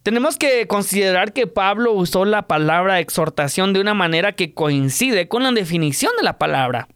Tenemos 0.02 0.38
que 0.38 0.66
considerar 0.66 1.32
que 1.32 1.46
Pablo 1.46 1.92
usó 1.92 2.26
la 2.26 2.48
palabra 2.48 3.00
exhortación 3.00 3.74
de 3.74 3.82
una 3.82 3.94
manera 3.94 4.32
que 4.32 4.56
coincide 4.56 5.28
con 5.28 5.44
la 5.44 5.52
definición 5.52 6.12
de 6.18 6.24
la 6.24 6.40
palabra. 6.40 6.88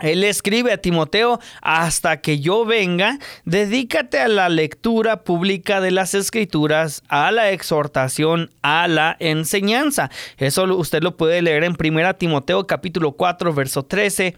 Él 0.00 0.22
escribe 0.24 0.72
a 0.72 0.78
Timoteo, 0.78 1.40
hasta 1.60 2.20
que 2.20 2.38
yo 2.38 2.64
venga, 2.64 3.18
dedícate 3.44 4.20
a 4.20 4.28
la 4.28 4.48
lectura 4.48 5.24
pública 5.24 5.80
de 5.80 5.90
las 5.90 6.14
escrituras, 6.14 7.02
a 7.08 7.32
la 7.32 7.50
exhortación, 7.50 8.50
a 8.62 8.86
la 8.86 9.16
enseñanza. 9.18 10.10
Eso 10.36 10.64
usted 10.76 11.02
lo 11.02 11.16
puede 11.16 11.42
leer 11.42 11.64
en 11.64 11.76
1 11.78 12.14
Timoteo 12.16 12.66
capítulo 12.66 13.12
4, 13.12 13.52
verso 13.52 13.84
13. 13.84 14.36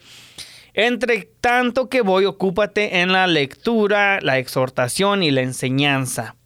Entre 0.73 1.29
tanto 1.41 1.89
que 1.89 2.01
voy, 2.01 2.25
ocúpate 2.25 3.01
en 3.01 3.13
la 3.13 3.27
lectura, 3.27 4.21
la 4.23 4.39
exhortación 4.39 5.23
y 5.23 5.31
la 5.31 5.43
enseñanza. 5.43 6.37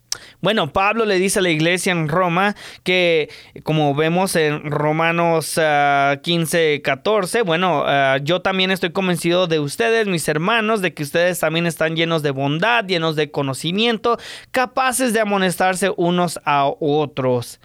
Bueno, 0.41 0.73
Pablo 0.73 1.05
le 1.05 1.19
dice 1.19 1.39
a 1.39 1.43
la 1.43 1.51
iglesia 1.51 1.93
en 1.93 2.09
Roma 2.09 2.55
que, 2.83 3.31
como 3.63 3.95
vemos 3.95 4.37
en 4.37 4.71
Romanos 4.71 5.55
15, 5.55 5.61
ah, 5.61 6.83
14, 6.83 7.43
bueno, 7.43 7.85
ah, 7.87 8.19
yo 8.23 8.43
también 8.43 8.71
estoy 8.71 8.91
convencido 8.91 9.47
de 9.47 9.61
ustedes, 9.61 10.07
mis 10.07 10.29
hermanos, 10.29 10.83
de 10.83 10.95
que 10.95 11.03
ustedes 11.03 11.39
también 11.41 11.67
están 11.67 11.97
llenos 11.97 12.23
de 12.23 12.31
bondad, 12.31 12.85
llenos 12.85 13.17
de 13.17 13.31
conocimiento, 13.31 14.19
capaces 14.51 15.13
de 15.13 15.21
amonestarse 15.21 15.93
unos 15.97 16.41
a 16.45 16.67
otros. 16.81 17.61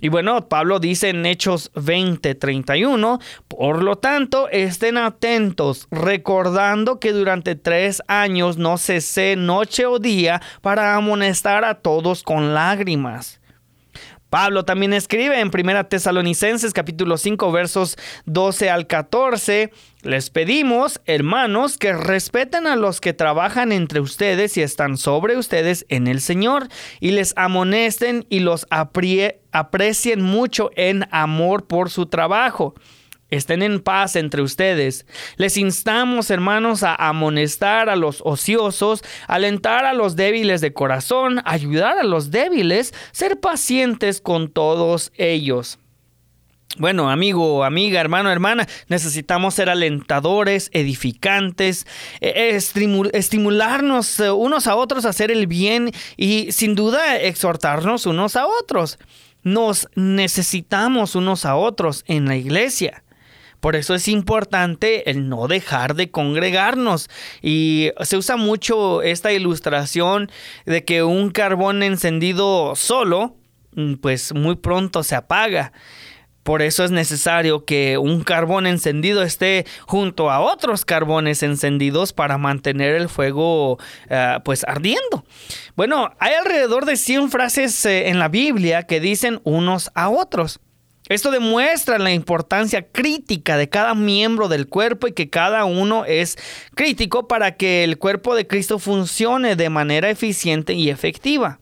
Y 0.00 0.08
bueno, 0.08 0.48
Pablo 0.48 0.78
dice 0.78 1.08
en 1.08 1.26
Hechos 1.26 1.70
20:31, 1.74 3.20
por 3.48 3.82
lo 3.82 3.96
tanto, 3.96 4.48
estén 4.48 4.96
atentos, 4.96 5.88
recordando 5.90 7.00
que 7.00 7.12
durante 7.12 7.56
tres 7.56 8.02
años 8.06 8.58
no 8.58 8.78
cesé 8.78 9.34
noche 9.36 9.86
o 9.86 9.98
día 9.98 10.40
para 10.62 10.94
amonestar 10.94 11.64
a 11.64 11.74
todos 11.74 12.22
con 12.22 12.54
lágrimas. 12.54 13.37
Pablo 14.30 14.64
también 14.64 14.92
escribe 14.92 15.40
en 15.40 15.50
1 15.52 15.86
Tesalonicenses 15.86 16.74
capítulo 16.74 17.16
5 17.16 17.50
versos 17.50 17.96
12 18.26 18.68
al 18.68 18.86
14, 18.86 19.72
les 20.02 20.28
pedimos, 20.30 21.00
hermanos, 21.06 21.78
que 21.78 21.94
respeten 21.94 22.66
a 22.66 22.76
los 22.76 23.00
que 23.00 23.14
trabajan 23.14 23.72
entre 23.72 24.00
ustedes 24.00 24.56
y 24.58 24.62
están 24.62 24.98
sobre 24.98 25.36
ustedes 25.38 25.86
en 25.88 26.06
el 26.06 26.20
Señor, 26.20 26.68
y 27.00 27.12
les 27.12 27.32
amonesten 27.36 28.26
y 28.28 28.40
los 28.40 28.66
aprecien 28.70 30.22
mucho 30.22 30.70
en 30.76 31.08
amor 31.10 31.66
por 31.66 31.88
su 31.88 32.06
trabajo 32.06 32.74
estén 33.30 33.62
en 33.62 33.80
paz 33.80 34.16
entre 34.16 34.42
ustedes. 34.42 35.06
Les 35.36 35.56
instamos, 35.56 36.30
hermanos, 36.30 36.82
a 36.82 36.94
amonestar 36.94 37.88
a 37.88 37.96
los 37.96 38.20
ociosos, 38.24 39.02
alentar 39.26 39.84
a 39.84 39.92
los 39.92 40.16
débiles 40.16 40.60
de 40.60 40.72
corazón, 40.72 41.40
ayudar 41.44 41.98
a 41.98 42.04
los 42.04 42.30
débiles, 42.30 42.94
ser 43.12 43.40
pacientes 43.40 44.20
con 44.20 44.48
todos 44.48 45.12
ellos. 45.16 45.78
Bueno, 46.76 47.10
amigo, 47.10 47.64
amiga, 47.64 48.00
hermano, 48.00 48.30
hermana, 48.30 48.68
necesitamos 48.88 49.54
ser 49.54 49.68
alentadores, 49.68 50.70
edificantes, 50.72 51.86
e, 52.20 52.56
estimularnos 53.12 54.20
eh, 54.20 54.30
unos 54.30 54.66
a 54.66 54.76
otros 54.76 55.04
a 55.04 55.08
hacer 55.08 55.30
el 55.30 55.46
bien 55.46 55.90
y 56.16 56.52
sin 56.52 56.74
duda 56.76 57.18
exhortarnos 57.18 58.06
unos 58.06 58.36
a 58.36 58.46
otros. 58.46 58.98
Nos 59.42 59.88
necesitamos 59.96 61.16
unos 61.16 61.44
a 61.46 61.56
otros 61.56 62.04
en 62.06 62.26
la 62.26 62.36
iglesia. 62.36 63.02
Por 63.60 63.74
eso 63.76 63.94
es 63.94 64.08
importante 64.08 65.10
el 65.10 65.28
no 65.28 65.48
dejar 65.48 65.94
de 65.94 66.10
congregarnos. 66.10 67.10
Y 67.42 67.90
se 68.02 68.16
usa 68.16 68.36
mucho 68.36 69.02
esta 69.02 69.32
ilustración 69.32 70.30
de 70.64 70.84
que 70.84 71.02
un 71.02 71.30
carbón 71.30 71.82
encendido 71.82 72.76
solo, 72.76 73.36
mm, 73.74 73.94
pues 73.94 74.32
muy 74.32 74.56
pronto 74.56 75.02
se 75.02 75.16
apaga. 75.16 75.72
Por 76.48 76.62
eso 76.62 76.82
es 76.82 76.90
necesario 76.90 77.66
que 77.66 77.98
un 77.98 78.22
carbón 78.22 78.66
encendido 78.66 79.22
esté 79.22 79.66
junto 79.86 80.30
a 80.30 80.40
otros 80.40 80.86
carbones 80.86 81.42
encendidos 81.42 82.14
para 82.14 82.38
mantener 82.38 82.94
el 82.94 83.10
fuego 83.10 83.78
eh, 84.08 84.38
pues 84.46 84.64
ardiendo. 84.64 85.26
Bueno, 85.76 86.10
hay 86.18 86.32
alrededor 86.32 86.86
de 86.86 86.96
100 86.96 87.30
frases 87.30 87.84
eh, 87.84 88.08
en 88.08 88.18
la 88.18 88.28
Biblia 88.28 88.84
que 88.84 88.98
dicen 88.98 89.42
unos 89.44 89.90
a 89.94 90.08
otros. 90.08 90.58
Esto 91.08 91.30
demuestra 91.30 91.98
la 91.98 92.12
importancia 92.12 92.86
crítica 92.86 93.56
de 93.56 93.68
cada 93.68 93.94
miembro 93.94 94.48
del 94.48 94.68
cuerpo 94.68 95.08
y 95.08 95.12
que 95.12 95.30
cada 95.30 95.64
uno 95.64 96.04
es 96.04 96.36
crítico 96.74 97.28
para 97.28 97.56
que 97.56 97.84
el 97.84 97.98
cuerpo 97.98 98.34
de 98.34 98.46
Cristo 98.46 98.78
funcione 98.78 99.56
de 99.56 99.70
manera 99.70 100.10
eficiente 100.10 100.74
y 100.74 100.90
efectiva. 100.90 101.60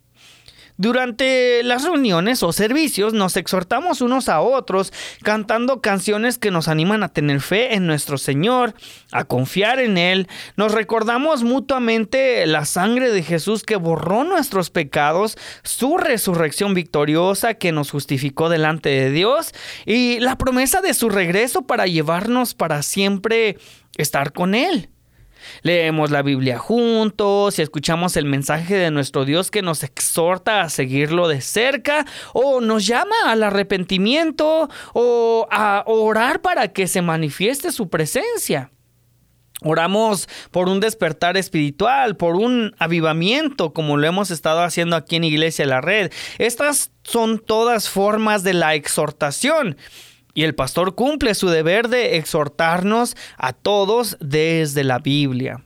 Durante 0.79 1.63
las 1.63 1.85
reuniones 1.85 2.43
o 2.43 2.53
servicios 2.53 3.15
nos 3.15 3.37
exhortamos 3.39 4.03
unos 4.03 4.29
a 4.29 4.41
otros 4.41 4.93
cantando 5.23 5.81
canciones 5.81 6.37
que 6.37 6.51
nos 6.51 6.69
animan 6.69 7.03
a 7.03 7.09
tener 7.09 7.41
fe 7.41 7.75
en 7.75 7.87
nuestro 7.87 8.19
Señor, 8.19 8.75
a 9.11 9.25
confiar 9.25 9.81
en 9.81 9.97
Él. 9.97 10.29
Nos 10.57 10.73
recordamos 10.73 11.45
mutuamente 11.45 12.47
la 12.47 12.67
sangre 12.67 13.11
de 13.11 13.23
Jesús 13.23 13.63
que 13.63 13.77
borró 13.77 14.25
nuestros 14.25 14.69
pecados, 14.69 15.39
su 15.63 15.97
resurrección 15.97 16.75
victoriosa 16.75 17.55
que 17.55 17.73
nos 17.73 17.91
justificó 17.91 18.51
delante 18.51 18.91
de 18.91 19.11
Dios 19.11 19.55
y 19.87 20.21
la 20.21 20.37
promesa 20.37 20.83
de 20.83 20.93
su 20.93 21.09
regreso 21.09 21.63
para 21.63 21.87
llevarnos 21.87 22.55
para 22.55 22.83
siempre 22.83 23.57
estar 23.97 24.33
con 24.33 24.55
Él. 24.55 24.91
Leemos 25.63 26.11
la 26.11 26.23
Biblia 26.23 26.59
juntos 26.59 27.59
y 27.59 27.63
escuchamos 27.63 28.17
el 28.17 28.25
mensaje 28.25 28.77
de 28.77 28.91
nuestro 28.91 29.25
Dios 29.25 29.51
que 29.51 29.63
nos 29.63 29.83
exhorta 29.83 30.63
a 30.63 30.69
seguirlo 30.69 31.29
de 31.29 31.41
cerca 31.41 32.07
o 32.33 32.61
nos 32.61 32.87
llama 32.87 33.15
al 33.27 33.43
arrepentimiento 33.43 34.69
o 34.93 35.49
a 35.51 35.83
orar 35.87 36.41
para 36.41 36.69
que 36.69 36.87
se 36.87 37.03
manifieste 37.03 37.73
su 37.73 37.89
presencia. 37.89 38.71
Oramos 39.63 40.29
por 40.51 40.69
un 40.69 40.81
despertar 40.81 41.39
espiritual, 41.39 42.17
por 42.17 42.37
un 42.37 42.75
avivamiento, 42.79 43.73
como 43.73 43.97
lo 43.97 44.07
hemos 44.07 44.31
estado 44.31 44.63
haciendo 44.63 44.97
aquí 44.97 45.17
en 45.17 45.25
Iglesia 45.25 45.65
La 45.65 45.81
Red. 45.81 46.13
Estas 46.39 46.91
son 47.05 47.39
todas 47.39 47.89
formas 47.89 48.43
de 48.43 48.53
la 48.53 48.75
exhortación. 48.75 49.79
Y 50.37 50.45
el 50.45 50.55
pastor 50.55 50.95
cumple 50.95 51.35
su 51.35 51.49
deber 51.49 51.89
de 51.89 52.17
exhortarnos 52.17 53.17
a 53.39 53.55
todos 53.55 54.19
desde 54.21 54.85
la 54.85 54.99
Biblia. 54.99 55.65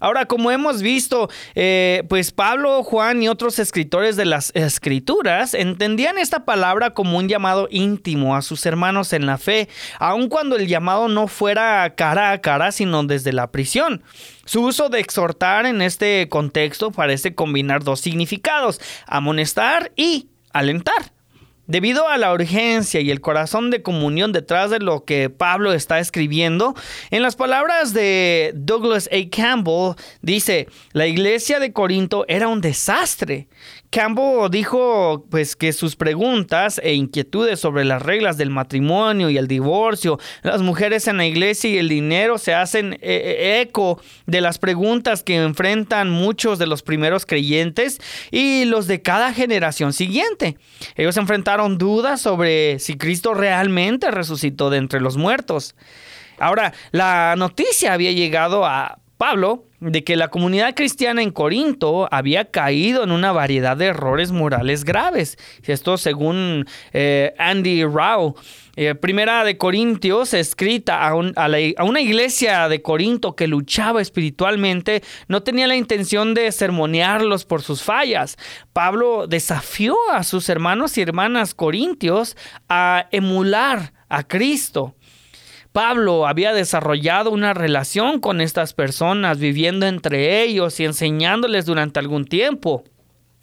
Ahora, 0.00 0.26
como 0.26 0.50
hemos 0.50 0.82
visto, 0.82 1.28
eh, 1.54 2.02
pues 2.08 2.32
Pablo, 2.32 2.82
Juan 2.82 3.22
y 3.22 3.28
otros 3.28 3.60
escritores 3.60 4.16
de 4.16 4.24
las 4.24 4.50
escrituras 4.56 5.54
entendían 5.54 6.18
esta 6.18 6.44
palabra 6.44 6.90
como 6.90 7.18
un 7.18 7.28
llamado 7.28 7.68
íntimo 7.70 8.34
a 8.34 8.42
sus 8.42 8.66
hermanos 8.66 9.12
en 9.12 9.26
la 9.26 9.38
fe, 9.38 9.68
aun 10.00 10.28
cuando 10.28 10.56
el 10.56 10.66
llamado 10.66 11.06
no 11.06 11.28
fuera 11.28 11.94
cara 11.94 12.32
a 12.32 12.40
cara, 12.40 12.72
sino 12.72 13.04
desde 13.04 13.32
la 13.32 13.52
prisión. 13.52 14.02
Su 14.44 14.62
uso 14.62 14.88
de 14.88 14.98
exhortar 14.98 15.66
en 15.66 15.82
este 15.82 16.28
contexto 16.28 16.90
parece 16.90 17.36
combinar 17.36 17.84
dos 17.84 18.00
significados, 18.00 18.80
amonestar 19.06 19.92
y 19.94 20.30
alentar. 20.52 21.12
Debido 21.66 22.08
a 22.08 22.18
la 22.18 22.32
urgencia 22.32 23.00
y 23.00 23.10
el 23.10 23.20
corazón 23.20 23.70
de 23.70 23.82
comunión 23.82 24.32
detrás 24.32 24.70
de 24.70 24.80
lo 24.80 25.04
que 25.04 25.30
Pablo 25.30 25.72
está 25.72 26.00
escribiendo, 26.00 26.74
en 27.10 27.22
las 27.22 27.36
palabras 27.36 27.92
de 27.92 28.52
Douglas 28.56 29.08
A. 29.12 29.30
Campbell 29.30 29.94
dice, 30.22 30.66
la 30.92 31.06
iglesia 31.06 31.60
de 31.60 31.72
Corinto 31.72 32.24
era 32.26 32.48
un 32.48 32.60
desastre. 32.60 33.46
Campbell 33.92 34.48
dijo 34.50 35.26
pues 35.30 35.54
que 35.54 35.74
sus 35.74 35.96
preguntas 35.96 36.80
e 36.82 36.94
inquietudes 36.94 37.60
sobre 37.60 37.84
las 37.84 38.00
reglas 38.00 38.38
del 38.38 38.48
matrimonio 38.48 39.28
y 39.28 39.36
el 39.36 39.46
divorcio, 39.46 40.18
las 40.42 40.62
mujeres 40.62 41.08
en 41.08 41.18
la 41.18 41.26
iglesia 41.26 41.68
y 41.68 41.76
el 41.76 41.90
dinero 41.90 42.38
se 42.38 42.54
hacen 42.54 42.94
eh, 42.94 42.98
eh, 43.02 43.60
eco 43.60 44.00
de 44.24 44.40
las 44.40 44.56
preguntas 44.56 45.22
que 45.22 45.36
enfrentan 45.36 46.08
muchos 46.08 46.58
de 46.58 46.66
los 46.66 46.82
primeros 46.82 47.26
creyentes 47.26 48.00
y 48.30 48.64
los 48.64 48.86
de 48.86 49.02
cada 49.02 49.34
generación 49.34 49.92
siguiente. 49.92 50.56
Ellos 50.96 51.18
enfrentaron 51.18 51.76
dudas 51.76 52.22
sobre 52.22 52.78
si 52.78 52.96
Cristo 52.96 53.34
realmente 53.34 54.10
resucitó 54.10 54.70
de 54.70 54.78
entre 54.78 55.02
los 55.02 55.18
muertos. 55.18 55.74
Ahora, 56.38 56.72
la 56.92 57.34
noticia 57.36 57.92
había 57.92 58.12
llegado 58.12 58.64
a 58.64 59.00
Pablo 59.18 59.66
de 59.90 60.04
que 60.04 60.16
la 60.16 60.28
comunidad 60.28 60.74
cristiana 60.74 61.22
en 61.22 61.32
Corinto 61.32 62.08
había 62.12 62.50
caído 62.50 63.02
en 63.02 63.10
una 63.10 63.32
variedad 63.32 63.76
de 63.76 63.86
errores 63.86 64.30
morales 64.30 64.84
graves. 64.84 65.36
Esto 65.64 65.96
según 65.96 66.66
eh, 66.92 67.34
Andy 67.38 67.84
Rao. 67.84 68.36
Eh, 68.74 68.94
primera 68.94 69.44
de 69.44 69.58
Corintios, 69.58 70.32
escrita 70.32 71.06
a, 71.06 71.10
a, 71.10 71.84
una 71.84 72.00
iglesia 72.00 72.68
de 72.68 72.80
Corinto 72.80 73.36
que 73.36 73.46
luchaba 73.46 74.00
espiritualmente, 74.00 75.02
no 75.28 75.42
tenía 75.42 75.66
la 75.66 75.76
intención 75.76 76.32
de 76.32 76.50
sermonearlos 76.52 77.44
por 77.44 77.60
sus 77.60 77.82
fallas. 77.82 78.38
Pablo 78.72 79.26
desafió 79.26 79.94
a 80.10 80.22
sus 80.22 80.48
hermanos 80.48 80.96
y 80.96 81.02
hermanas 81.02 81.54
corintios 81.54 82.34
a 82.68 83.08
emular 83.10 83.92
a 84.08 84.22
Cristo. 84.22 84.94
Pablo 85.72 86.26
había 86.26 86.52
desarrollado 86.52 87.30
una 87.30 87.54
relación 87.54 88.20
con 88.20 88.40
estas 88.40 88.74
personas, 88.74 89.38
viviendo 89.38 89.86
entre 89.86 90.42
ellos 90.42 90.78
y 90.80 90.84
enseñándoles 90.84 91.64
durante 91.64 91.98
algún 91.98 92.26
tiempo, 92.26 92.84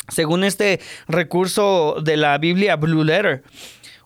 según 0.10 0.44
este 0.44 0.80
recurso 1.08 1.98
de 2.04 2.18
la 2.18 2.38
Biblia 2.38 2.76
Blue 2.76 3.04
Letter. 3.04 3.44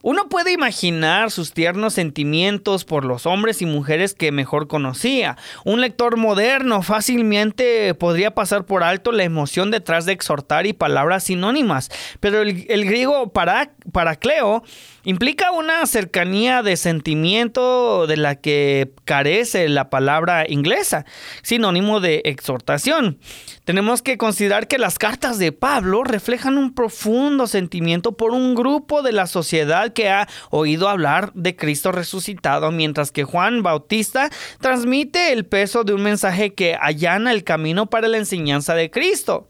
Uno 0.06 0.28
puede 0.28 0.52
imaginar 0.52 1.32
sus 1.32 1.54
tiernos 1.54 1.94
sentimientos 1.94 2.84
por 2.84 3.06
los 3.06 3.26
hombres 3.26 3.62
y 3.62 3.66
mujeres 3.66 4.14
que 4.14 4.34
mejor 4.34 4.68
conocía. 4.68 5.38
Un 5.64 5.80
lector 5.80 6.18
moderno 6.18 6.82
fácilmente 6.82 7.94
podría 7.94 8.36
pasar 8.36 8.66
por 8.66 8.84
alto 8.84 9.14
la 9.14 9.24
emoción 9.24 9.72
detrás 9.72 10.06
de 10.06 10.12
exhortar 10.12 10.66
y 10.66 10.74
palabras 10.74 11.24
sinónimas, 11.24 11.90
pero 12.20 12.42
el, 12.42 12.86
griego 12.86 13.32
para, 13.32 13.72
paracleo 13.94 14.64
implica 15.04 15.52
una 15.52 15.86
cercanía 15.86 16.64
de 16.64 16.78
sentimiento 16.78 18.08
de 18.08 18.18
la 18.18 18.36
que 18.36 18.92
carece 19.06 19.68
la 19.70 19.90
palabra 19.90 20.46
inglesa, 20.48 21.06
sinónimo 21.42 22.00
de 22.00 22.22
exhortación. 22.26 23.20
Tenemos 23.66 24.02
que 24.02 24.18
considerar 24.18 24.68
que 24.68 24.78
las 24.78 24.98
cartas 24.98 25.40
de 25.40 25.52
Pablo 25.52 26.04
reflejan 26.04 26.58
un 26.58 26.74
profundo 26.74 27.48
sentimiento 27.48 28.14
por 28.14 28.32
un 28.32 28.56
grupo 28.56 29.02
de 29.02 29.12
la 29.12 29.28
sociedad 29.28 29.94
que 29.94 30.10
ha 30.10 30.28
oído 30.50 30.90
hablar 30.90 31.32
de 31.34 31.56
Cristo 31.56 31.92
resucitado, 31.92 32.72
mientras 32.72 33.12
que 33.12 33.24
Juan 33.24 33.64
Bautista 33.64 34.30
transmite 34.60 35.32
el 35.32 35.46
peso 35.46 35.84
de 35.84 35.94
un 35.94 36.04
mensaje 36.04 36.54
que 36.54 36.78
allana 36.80 37.32
el 37.32 37.44
camino 37.44 37.90
para 37.90 38.08
la 38.08 38.18
enseñanza 38.18 38.76
de 38.76 38.90
Cristo. 38.90 39.48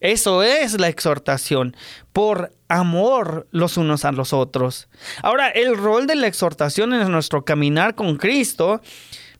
Eso 0.00 0.42
es 0.42 0.80
la 0.80 0.88
exhortación, 0.88 1.76
por 2.12 2.52
amor 2.70 3.46
los 3.50 3.76
unos 3.76 4.06
a 4.06 4.12
los 4.12 4.32
otros. 4.32 4.88
Ahora, 5.22 5.48
el 5.48 5.76
rol 5.76 6.06
de 6.06 6.14
la 6.14 6.26
exhortación 6.26 6.94
en 6.94 7.10
nuestro 7.10 7.44
caminar 7.44 7.94
con 7.94 8.16
Cristo 8.16 8.80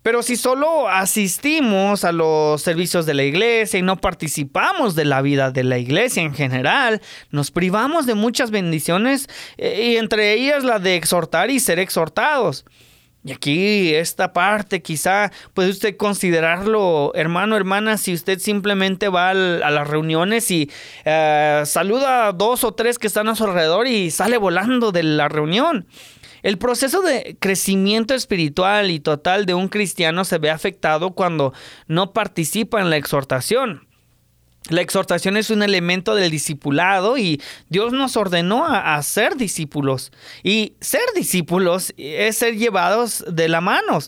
pero 0.02 0.22
si 0.22 0.36
solo 0.36 0.88
asistimos 0.88 2.04
a 2.04 2.12
los 2.12 2.62
servicios 2.62 3.04
de 3.04 3.12
la 3.12 3.24
iglesia 3.24 3.78
y 3.78 3.82
no 3.82 4.00
participamos 4.00 4.94
de 4.94 5.04
la 5.04 5.20
vida 5.20 5.50
de 5.50 5.62
la 5.62 5.76
iglesia 5.76 6.22
en 6.22 6.34
general, 6.34 7.02
nos 7.30 7.50
privamos 7.50 8.06
de 8.06 8.14
muchas 8.14 8.50
bendiciones 8.50 9.28
eh, 9.58 9.90
y 9.92 9.96
entre 9.98 10.32
ellas 10.32 10.64
la 10.64 10.78
de 10.78 10.96
exhortar 10.96 11.50
y 11.50 11.60
ser 11.60 11.78
exhortados. 11.78 12.64
Y 13.22 13.32
aquí 13.32 13.94
esta 13.94 14.32
parte 14.32 14.80
quizá 14.80 15.30
puede 15.52 15.68
usted 15.68 15.96
considerarlo, 15.98 17.12
hermano, 17.14 17.54
hermana, 17.54 17.98
si 17.98 18.14
usted 18.14 18.38
simplemente 18.38 19.10
va 19.10 19.30
a 19.30 19.34
las 19.34 19.88
reuniones 19.88 20.50
y 20.50 20.70
eh, 21.04 21.62
saluda 21.66 22.28
a 22.28 22.32
dos 22.32 22.64
o 22.64 22.72
tres 22.72 22.98
que 22.98 23.06
están 23.06 23.28
a 23.28 23.34
su 23.34 23.44
alrededor 23.44 23.86
y 23.86 24.10
sale 24.10 24.38
volando 24.38 24.90
de 24.90 25.02
la 25.02 25.28
reunión. 25.28 25.86
El 26.42 26.56
proceso 26.56 27.02
de 27.02 27.36
crecimiento 27.38 28.14
espiritual 28.14 28.90
y 28.90 29.00
total 29.00 29.44
de 29.44 29.52
un 29.52 29.68
cristiano 29.68 30.24
se 30.24 30.38
ve 30.38 30.50
afectado 30.50 31.10
cuando 31.10 31.52
no 31.86 32.14
participa 32.14 32.80
en 32.80 32.88
la 32.88 32.96
exhortación. 32.96 33.89
La 34.70 34.80
exhortación 34.80 35.36
es 35.36 35.50
un 35.50 35.62
elemento 35.62 36.14
del 36.14 36.30
discipulado 36.30 37.18
y 37.18 37.42
Dios 37.68 37.92
nos 37.92 38.16
ordenó 38.16 38.64
a, 38.66 39.02
ser 39.02 39.36
discípulos. 39.36 40.12
Y 40.42 40.74
ser 40.80 41.02
discípulos 41.14 41.92
es 41.96 42.36
ser 42.36 42.56
llevados 42.56 43.24
de 43.28 43.48
la 43.48 43.60
mano. 43.60 43.98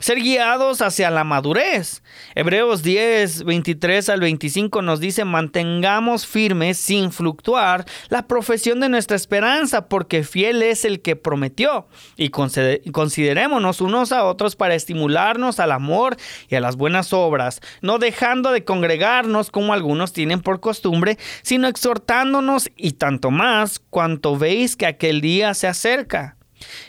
Ser 0.00 0.20
guiados 0.20 0.82
hacia 0.82 1.10
la 1.10 1.24
madurez. 1.24 2.02
Hebreos 2.34 2.82
10, 2.82 3.44
23 3.44 4.08
al 4.10 4.20
25 4.20 4.82
nos 4.82 5.00
dice, 5.00 5.24
mantengamos 5.24 6.26
firmes 6.26 6.76
sin 6.76 7.12
fluctuar 7.12 7.86
la 8.08 8.26
profesión 8.26 8.80
de 8.80 8.88
nuestra 8.88 9.16
esperanza, 9.16 9.88
porque 9.88 10.22
fiel 10.22 10.62
es 10.62 10.84
el 10.84 11.00
que 11.00 11.16
prometió. 11.16 11.88
Y 12.16 12.30
considerémonos 12.30 13.80
unos 13.80 14.12
a 14.12 14.24
otros 14.24 14.54
para 14.54 14.74
estimularnos 14.74 15.60
al 15.60 15.72
amor 15.72 16.16
y 16.48 16.56
a 16.56 16.60
las 16.60 16.76
buenas 16.76 17.12
obras, 17.12 17.60
no 17.80 17.98
dejando 17.98 18.52
de 18.52 18.64
congregarnos 18.64 19.50
como 19.50 19.72
algunos 19.72 20.12
tienen 20.12 20.40
por 20.40 20.60
costumbre, 20.60 21.18
sino 21.42 21.68
exhortándonos 21.68 22.70
y 22.76 22.92
tanto 22.92 23.30
más 23.30 23.78
cuanto 23.78 24.36
veis 24.36 24.76
que 24.76 24.86
aquel 24.86 25.20
día 25.20 25.54
se 25.54 25.66
acerca. 25.66 26.35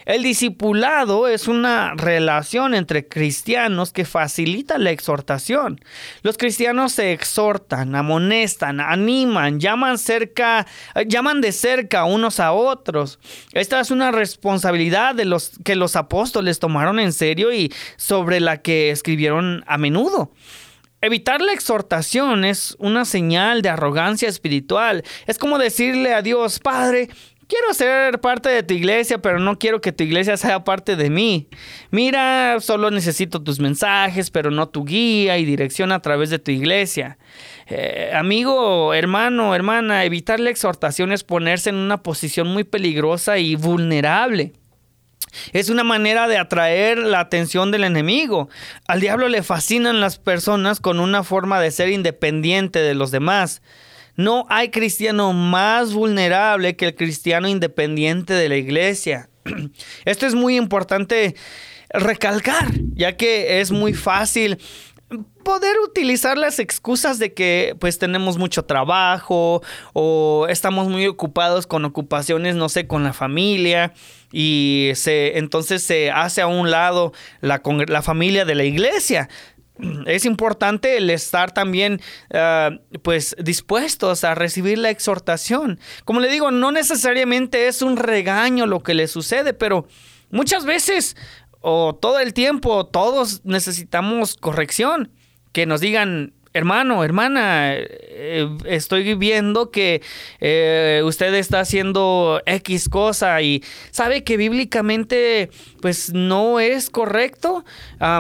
El 0.06 0.24
discipulado 0.24 1.28
es 1.28 1.48
una 1.48 1.94
relación 1.96 2.74
entre 2.74 3.08
cristianos 3.08 3.92
que 3.92 4.06
facilita 4.06 4.78
la 4.78 4.92
exhortación. 4.92 5.80
Los 6.22 6.38
cristianos 6.38 6.94
se 6.94 7.12
exhortan, 7.12 7.96
amonestan, 7.96 8.80
animan, 8.80 9.60
llaman 9.60 9.98
cerca, 9.98 10.66
llaman 11.08 11.42
de 11.42 11.52
cerca 11.52 12.06
unos 12.06 12.40
a 12.40 12.52
otros. 12.52 13.20
Esta 13.54 13.80
es 13.80 13.92
una 13.92 14.12
responsabilidad 14.12 15.16
de 15.16 15.26
los 15.26 15.52
que 15.64 15.76
los 15.76 15.96
apóstoles 15.96 16.60
tomaron 16.60 17.00
en 17.00 17.14
serio 17.14 17.52
y 17.52 17.74
sobre 17.98 18.40
la 18.40 18.62
que 18.62 18.92
escribieron 18.92 19.64
a 19.68 19.78
menudo. 19.78 20.32
Evitar 21.00 21.42
la 21.42 21.54
exhortación 21.54 22.44
es 22.44 22.76
una 22.80 23.06
señal 23.06 23.62
de 23.62 23.70
arrogancia 23.70 24.28
espiritual. 24.28 25.04
Es 25.28 25.38
como 25.38 25.60
decirle 25.60 26.16
a 26.16 26.24
Dios, 26.24 26.60
Padre, 26.60 27.10
quiero 27.48 27.74
ser 27.74 28.20
parte 28.20 28.50
de 28.50 28.64
tu 28.64 28.74
iglesia, 28.74 29.20
pero 29.20 29.40
no 29.40 29.58
quiero 29.58 29.82
que 29.82 29.92
tu 29.92 30.04
iglesia 30.04 30.38
sea 30.38 30.64
parte 30.64 30.96
de 30.96 31.10
mí. 31.10 31.48
Mira, 31.90 32.58
solo 32.60 32.92
necesito 32.92 33.42
tus 33.42 33.60
mensajes, 33.60 34.30
pero 34.30 34.52
no 34.52 34.70
tu 34.70 34.86
guía 34.86 35.38
y 35.38 35.46
dirección 35.46 35.92
a 35.92 36.02
través 36.02 36.30
de 36.30 36.40
tu 36.40 36.52
iglesia. 36.52 37.18
Eh, 37.68 38.12
amigo, 38.14 38.94
hermano, 38.94 39.56
hermana, 39.56 40.06
evitar 40.06 40.40
la 40.40 40.50
exhortación 40.50 41.12
es 41.12 41.24
ponerse 41.24 41.70
en 41.70 41.76
una 41.76 42.04
posición 42.04 42.48
muy 42.48 42.64
peligrosa 42.64 43.38
y 43.38 43.56
vulnerable. 43.56 44.54
Es 45.54 45.70
una 45.70 45.84
manera 45.84 46.28
de 46.28 46.38
atraer 46.38 46.98
la 46.98 47.20
atención 47.20 47.72
del 47.72 47.84
enemigo. 47.84 48.50
Al 48.88 49.02
diablo 49.02 49.28
le 49.28 49.44
fascinan 49.44 50.00
las 50.00 50.18
personas 50.18 50.80
con 50.80 51.00
una 51.00 51.24
forma 51.24 51.60
de 51.60 51.72
ser 51.72 51.90
independiente 51.90 52.80
de 52.80 52.96
los 52.96 53.12
demás. 53.12 53.62
No 54.18 54.46
hay 54.50 54.70
cristiano 54.70 55.32
más 55.32 55.94
vulnerable 55.94 56.76
que 56.76 56.88
el 56.88 56.96
cristiano 56.96 57.48
independiente 57.48 58.34
de 58.34 58.50
la 58.50 58.58
iglesia. 58.58 59.30
Esto 60.06 60.26
es 60.26 60.34
muy 60.34 60.58
importante 60.58 61.36
recalcar, 61.90 62.72
ya 62.96 63.16
que 63.16 63.62
es 63.62 63.72
muy 63.72 63.94
fácil 63.94 64.58
poder 65.44 65.78
utilizar 65.80 66.38
las 66.38 66.60
excusas 66.60 67.20
de 67.20 67.34
que 67.34 67.76
pues 67.80 67.98
tenemos 67.98 68.38
mucho 68.38 68.66
trabajo 68.66 69.62
o 69.94 70.48
estamos 70.50 70.90
muy 70.90 71.08
ocupados 71.08 71.66
con 71.66 71.86
ocupaciones, 71.86 72.56
no 72.56 72.68
sé, 72.68 72.88
con 72.88 73.04
la 73.04 73.14
familia 73.14 73.94
y 74.34 74.92
se, 74.96 75.38
entonces 75.38 75.84
se 75.84 76.12
hace 76.12 76.42
a 76.42 76.48
un 76.48 76.70
lado 76.70 77.14
la, 77.40 77.62
la 77.88 78.02
familia 78.02 78.44
de 78.44 78.56
la 78.56 78.66
iglesia 78.66 79.30
es 80.06 80.26
importante 80.26 80.98
el 80.98 81.10
estar 81.10 81.52
también 81.54 82.02
ah, 82.34 82.72
pues 83.02 83.36
dispuestos 83.40 84.24
a 84.24 84.36
recibir 84.36 84.78
la 84.78 84.90
exhortación. 84.90 85.80
Como 86.06 86.20
le 86.20 86.30
digo, 86.30 86.52
no 86.52 86.72
necesariamente 86.72 87.68
es 87.68 87.82
un 87.82 87.98
regaño 87.98 88.66
lo 88.66 88.82
que 88.82 88.94
le 88.94 89.08
sucede, 89.08 89.54
pero 89.54 89.88
muchas 90.30 90.66
veces 90.66 91.16
o 91.62 91.96
todo 91.96 92.20
el 92.20 92.34
tiempo 92.34 92.86
todos 92.86 93.42
necesitamos 93.44 94.36
corrección, 94.36 95.12
que 95.52 95.66
nos 95.66 95.82
digan 95.82 96.34
hermano, 96.58 97.04
hermana, 97.04 97.74
eh, 97.76 98.50
estoy 98.66 99.16
viendo 99.16 99.72
que 99.72 100.02
eh, 100.40 101.02
usted 101.06 101.34
está 101.36 101.60
haciendo 101.60 102.42
X 102.46 102.90
cosa 102.90 103.42
y 103.42 103.64
sabe 103.92 104.24
que 104.24 104.38
bíblicamente 104.38 105.50
pues 105.82 106.14
no 106.14 106.60
es 106.60 106.90
correcto, 106.90 107.64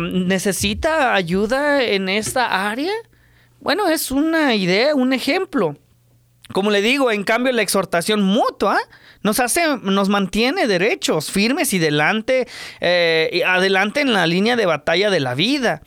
necesita 0.01 1.15
ayuda 1.15 1.83
en 1.83 2.09
esta 2.09 2.69
área. 2.69 2.93
Bueno, 3.59 3.89
es 3.89 4.11
una 4.11 4.55
idea, 4.55 4.93
un 4.95 5.13
ejemplo. 5.13 5.75
Como 6.53 6.71
le 6.71 6.81
digo, 6.81 7.11
en 7.11 7.23
cambio 7.23 7.51
la 7.51 7.61
exhortación 7.61 8.21
mutua 8.21 8.79
nos 9.21 9.39
hace, 9.39 9.77
nos 9.81 10.09
mantiene 10.09 10.67
derechos, 10.67 11.31
firmes 11.31 11.73
y 11.73 11.79
delante, 11.79 12.47
eh, 12.79 13.41
adelante 13.45 14.01
en 14.01 14.13
la 14.13 14.25
línea 14.27 14.55
de 14.55 14.65
batalla 14.65 15.09
de 15.09 15.19
la 15.19 15.35
vida. 15.35 15.81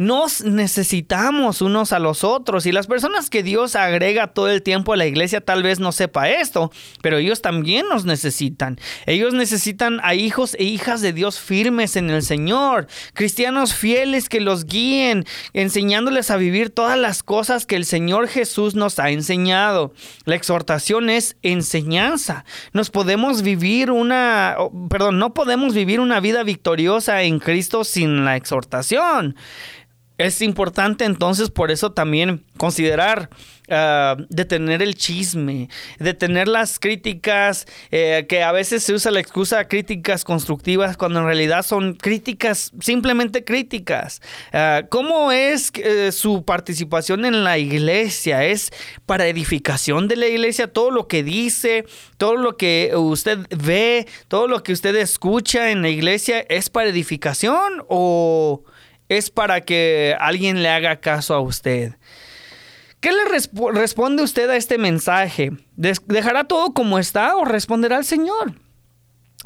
Nos 0.00 0.42
necesitamos 0.42 1.60
unos 1.60 1.92
a 1.92 1.98
los 1.98 2.24
otros 2.24 2.64
y 2.64 2.72
las 2.72 2.86
personas 2.86 3.28
que 3.28 3.42
Dios 3.42 3.76
agrega 3.76 4.28
todo 4.28 4.48
el 4.48 4.62
tiempo 4.62 4.94
a 4.94 4.96
la 4.96 5.04
iglesia 5.04 5.42
tal 5.42 5.62
vez 5.62 5.78
no 5.78 5.92
sepa 5.92 6.30
esto, 6.30 6.72
pero 7.02 7.18
ellos 7.18 7.42
también 7.42 7.86
nos 7.86 8.06
necesitan. 8.06 8.78
Ellos 9.04 9.34
necesitan 9.34 10.00
a 10.02 10.14
hijos 10.14 10.56
e 10.58 10.64
hijas 10.64 11.02
de 11.02 11.12
Dios 11.12 11.38
firmes 11.38 11.96
en 11.96 12.08
el 12.08 12.22
Señor, 12.22 12.86
cristianos 13.12 13.74
fieles 13.74 14.30
que 14.30 14.40
los 14.40 14.64
guíen, 14.64 15.26
enseñándoles 15.52 16.30
a 16.30 16.38
vivir 16.38 16.70
todas 16.70 16.98
las 16.98 17.22
cosas 17.22 17.66
que 17.66 17.76
el 17.76 17.84
Señor 17.84 18.26
Jesús 18.26 18.74
nos 18.74 18.98
ha 19.00 19.10
enseñado. 19.10 19.92
La 20.24 20.34
exhortación 20.34 21.10
es 21.10 21.36
enseñanza. 21.42 22.46
Nos 22.72 22.88
podemos 22.88 23.42
vivir 23.42 23.90
una, 23.90 24.56
perdón, 24.88 25.18
no 25.18 25.34
podemos 25.34 25.74
vivir 25.74 26.00
una 26.00 26.20
vida 26.20 26.42
victoriosa 26.42 27.20
en 27.20 27.38
Cristo 27.38 27.84
sin 27.84 28.24
la 28.24 28.36
exhortación. 28.36 29.36
Es 30.20 30.42
importante 30.42 31.06
entonces 31.06 31.48
por 31.48 31.70
eso 31.70 31.92
también 31.92 32.44
considerar 32.58 33.30
ah, 33.70 34.18
detener 34.28 34.82
el 34.82 34.94
chisme, 34.94 35.70
detener 35.98 36.46
las 36.46 36.78
críticas, 36.78 37.66
eh, 37.90 38.26
que 38.28 38.42
a 38.42 38.52
veces 38.52 38.82
se 38.82 38.92
usa 38.92 39.12
la 39.12 39.20
excusa 39.20 39.66
críticas 39.66 40.24
constructivas 40.24 40.98
cuando 40.98 41.20
en 41.20 41.24
realidad 41.24 41.62
son 41.62 41.94
críticas, 41.94 42.70
simplemente 42.82 43.44
críticas. 43.44 44.20
Ah, 44.52 44.82
¿Cómo 44.90 45.32
es 45.32 45.72
eh, 45.76 46.12
su 46.12 46.44
participación 46.44 47.24
en 47.24 47.42
la 47.42 47.56
iglesia? 47.56 48.44
¿Es 48.44 48.72
para 49.06 49.26
edificación 49.26 50.06
de 50.06 50.16
la 50.16 50.26
iglesia? 50.26 50.70
Todo 50.70 50.90
lo 50.90 51.08
que 51.08 51.22
dice, 51.22 51.86
todo 52.18 52.36
lo 52.36 52.58
que 52.58 52.92
usted 52.94 53.38
ve, 53.48 54.06
todo 54.28 54.48
lo 54.48 54.62
que 54.62 54.74
usted 54.74 54.94
escucha 54.96 55.70
en 55.70 55.80
la 55.80 55.88
iglesia, 55.88 56.40
¿es 56.40 56.68
para 56.68 56.90
edificación 56.90 57.82
o 57.88 58.64
es 59.10 59.28
para 59.28 59.60
que 59.60 60.16
alguien 60.20 60.62
le 60.62 60.68
haga 60.68 61.00
caso 61.00 61.34
a 61.34 61.40
usted. 61.40 61.94
¿Qué 63.00 63.10
le 63.10 63.72
responde 63.72 64.22
usted 64.22 64.48
a 64.48 64.56
este 64.56 64.78
mensaje? 64.78 65.50
¿Dejará 65.74 66.44
todo 66.44 66.72
como 66.72 66.98
está 66.98 67.36
o 67.36 67.44
responderá 67.44 67.96
al 67.96 68.04
Señor? 68.04 68.54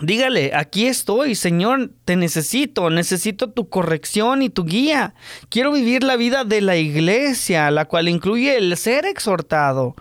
Dígale, 0.00 0.50
aquí 0.54 0.86
estoy, 0.86 1.34
Señor, 1.34 1.92
te 2.04 2.16
necesito, 2.16 2.90
necesito 2.90 3.50
tu 3.50 3.70
corrección 3.70 4.42
y 4.42 4.50
tu 4.50 4.64
guía. 4.64 5.14
Quiero 5.48 5.72
vivir 5.72 6.02
la 6.02 6.16
vida 6.16 6.44
de 6.44 6.60
la 6.60 6.76
iglesia, 6.76 7.70
la 7.70 7.86
cual 7.86 8.08
incluye 8.08 8.58
el 8.58 8.76
ser 8.76 9.06
exhortado, 9.06 9.94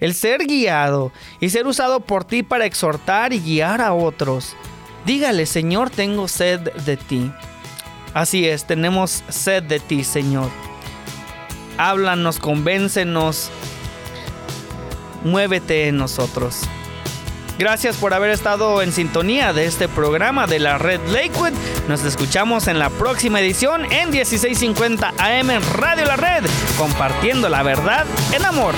el 0.00 0.14
ser 0.14 0.46
guiado 0.46 1.12
y 1.40 1.50
ser 1.50 1.68
usado 1.68 2.00
por 2.00 2.24
ti 2.24 2.42
para 2.42 2.66
exhortar 2.66 3.32
y 3.32 3.38
guiar 3.38 3.80
a 3.80 3.92
otros. 3.92 4.56
Dígale, 5.06 5.46
Señor, 5.46 5.90
tengo 5.90 6.26
sed 6.26 6.60
de 6.86 6.96
ti. 6.96 7.30
Así 8.14 8.48
es, 8.48 8.64
tenemos 8.64 9.24
sed 9.28 9.64
de 9.64 9.80
ti, 9.80 10.04
Señor. 10.04 10.48
Háblanos, 11.76 12.38
convéncenos, 12.38 13.50
muévete 15.24 15.88
en 15.88 15.96
nosotros. 15.96 16.60
Gracias 17.58 17.96
por 17.96 18.14
haber 18.14 18.30
estado 18.30 18.82
en 18.82 18.92
sintonía 18.92 19.52
de 19.52 19.66
este 19.66 19.88
programa 19.88 20.46
de 20.46 20.58
la 20.58 20.78
Red 20.78 21.00
Lakewood. 21.08 21.52
Nos 21.88 22.04
escuchamos 22.04 22.66
en 22.66 22.78
la 22.78 22.90
próxima 22.90 23.40
edición 23.40 23.84
en 23.92 24.10
1650 24.10 25.14
AM 25.18 25.50
Radio 25.74 26.04
La 26.04 26.16
Red, 26.16 26.44
compartiendo 26.76 27.48
la 27.48 27.62
verdad 27.62 28.06
en 28.32 28.44
amor. 28.44 28.74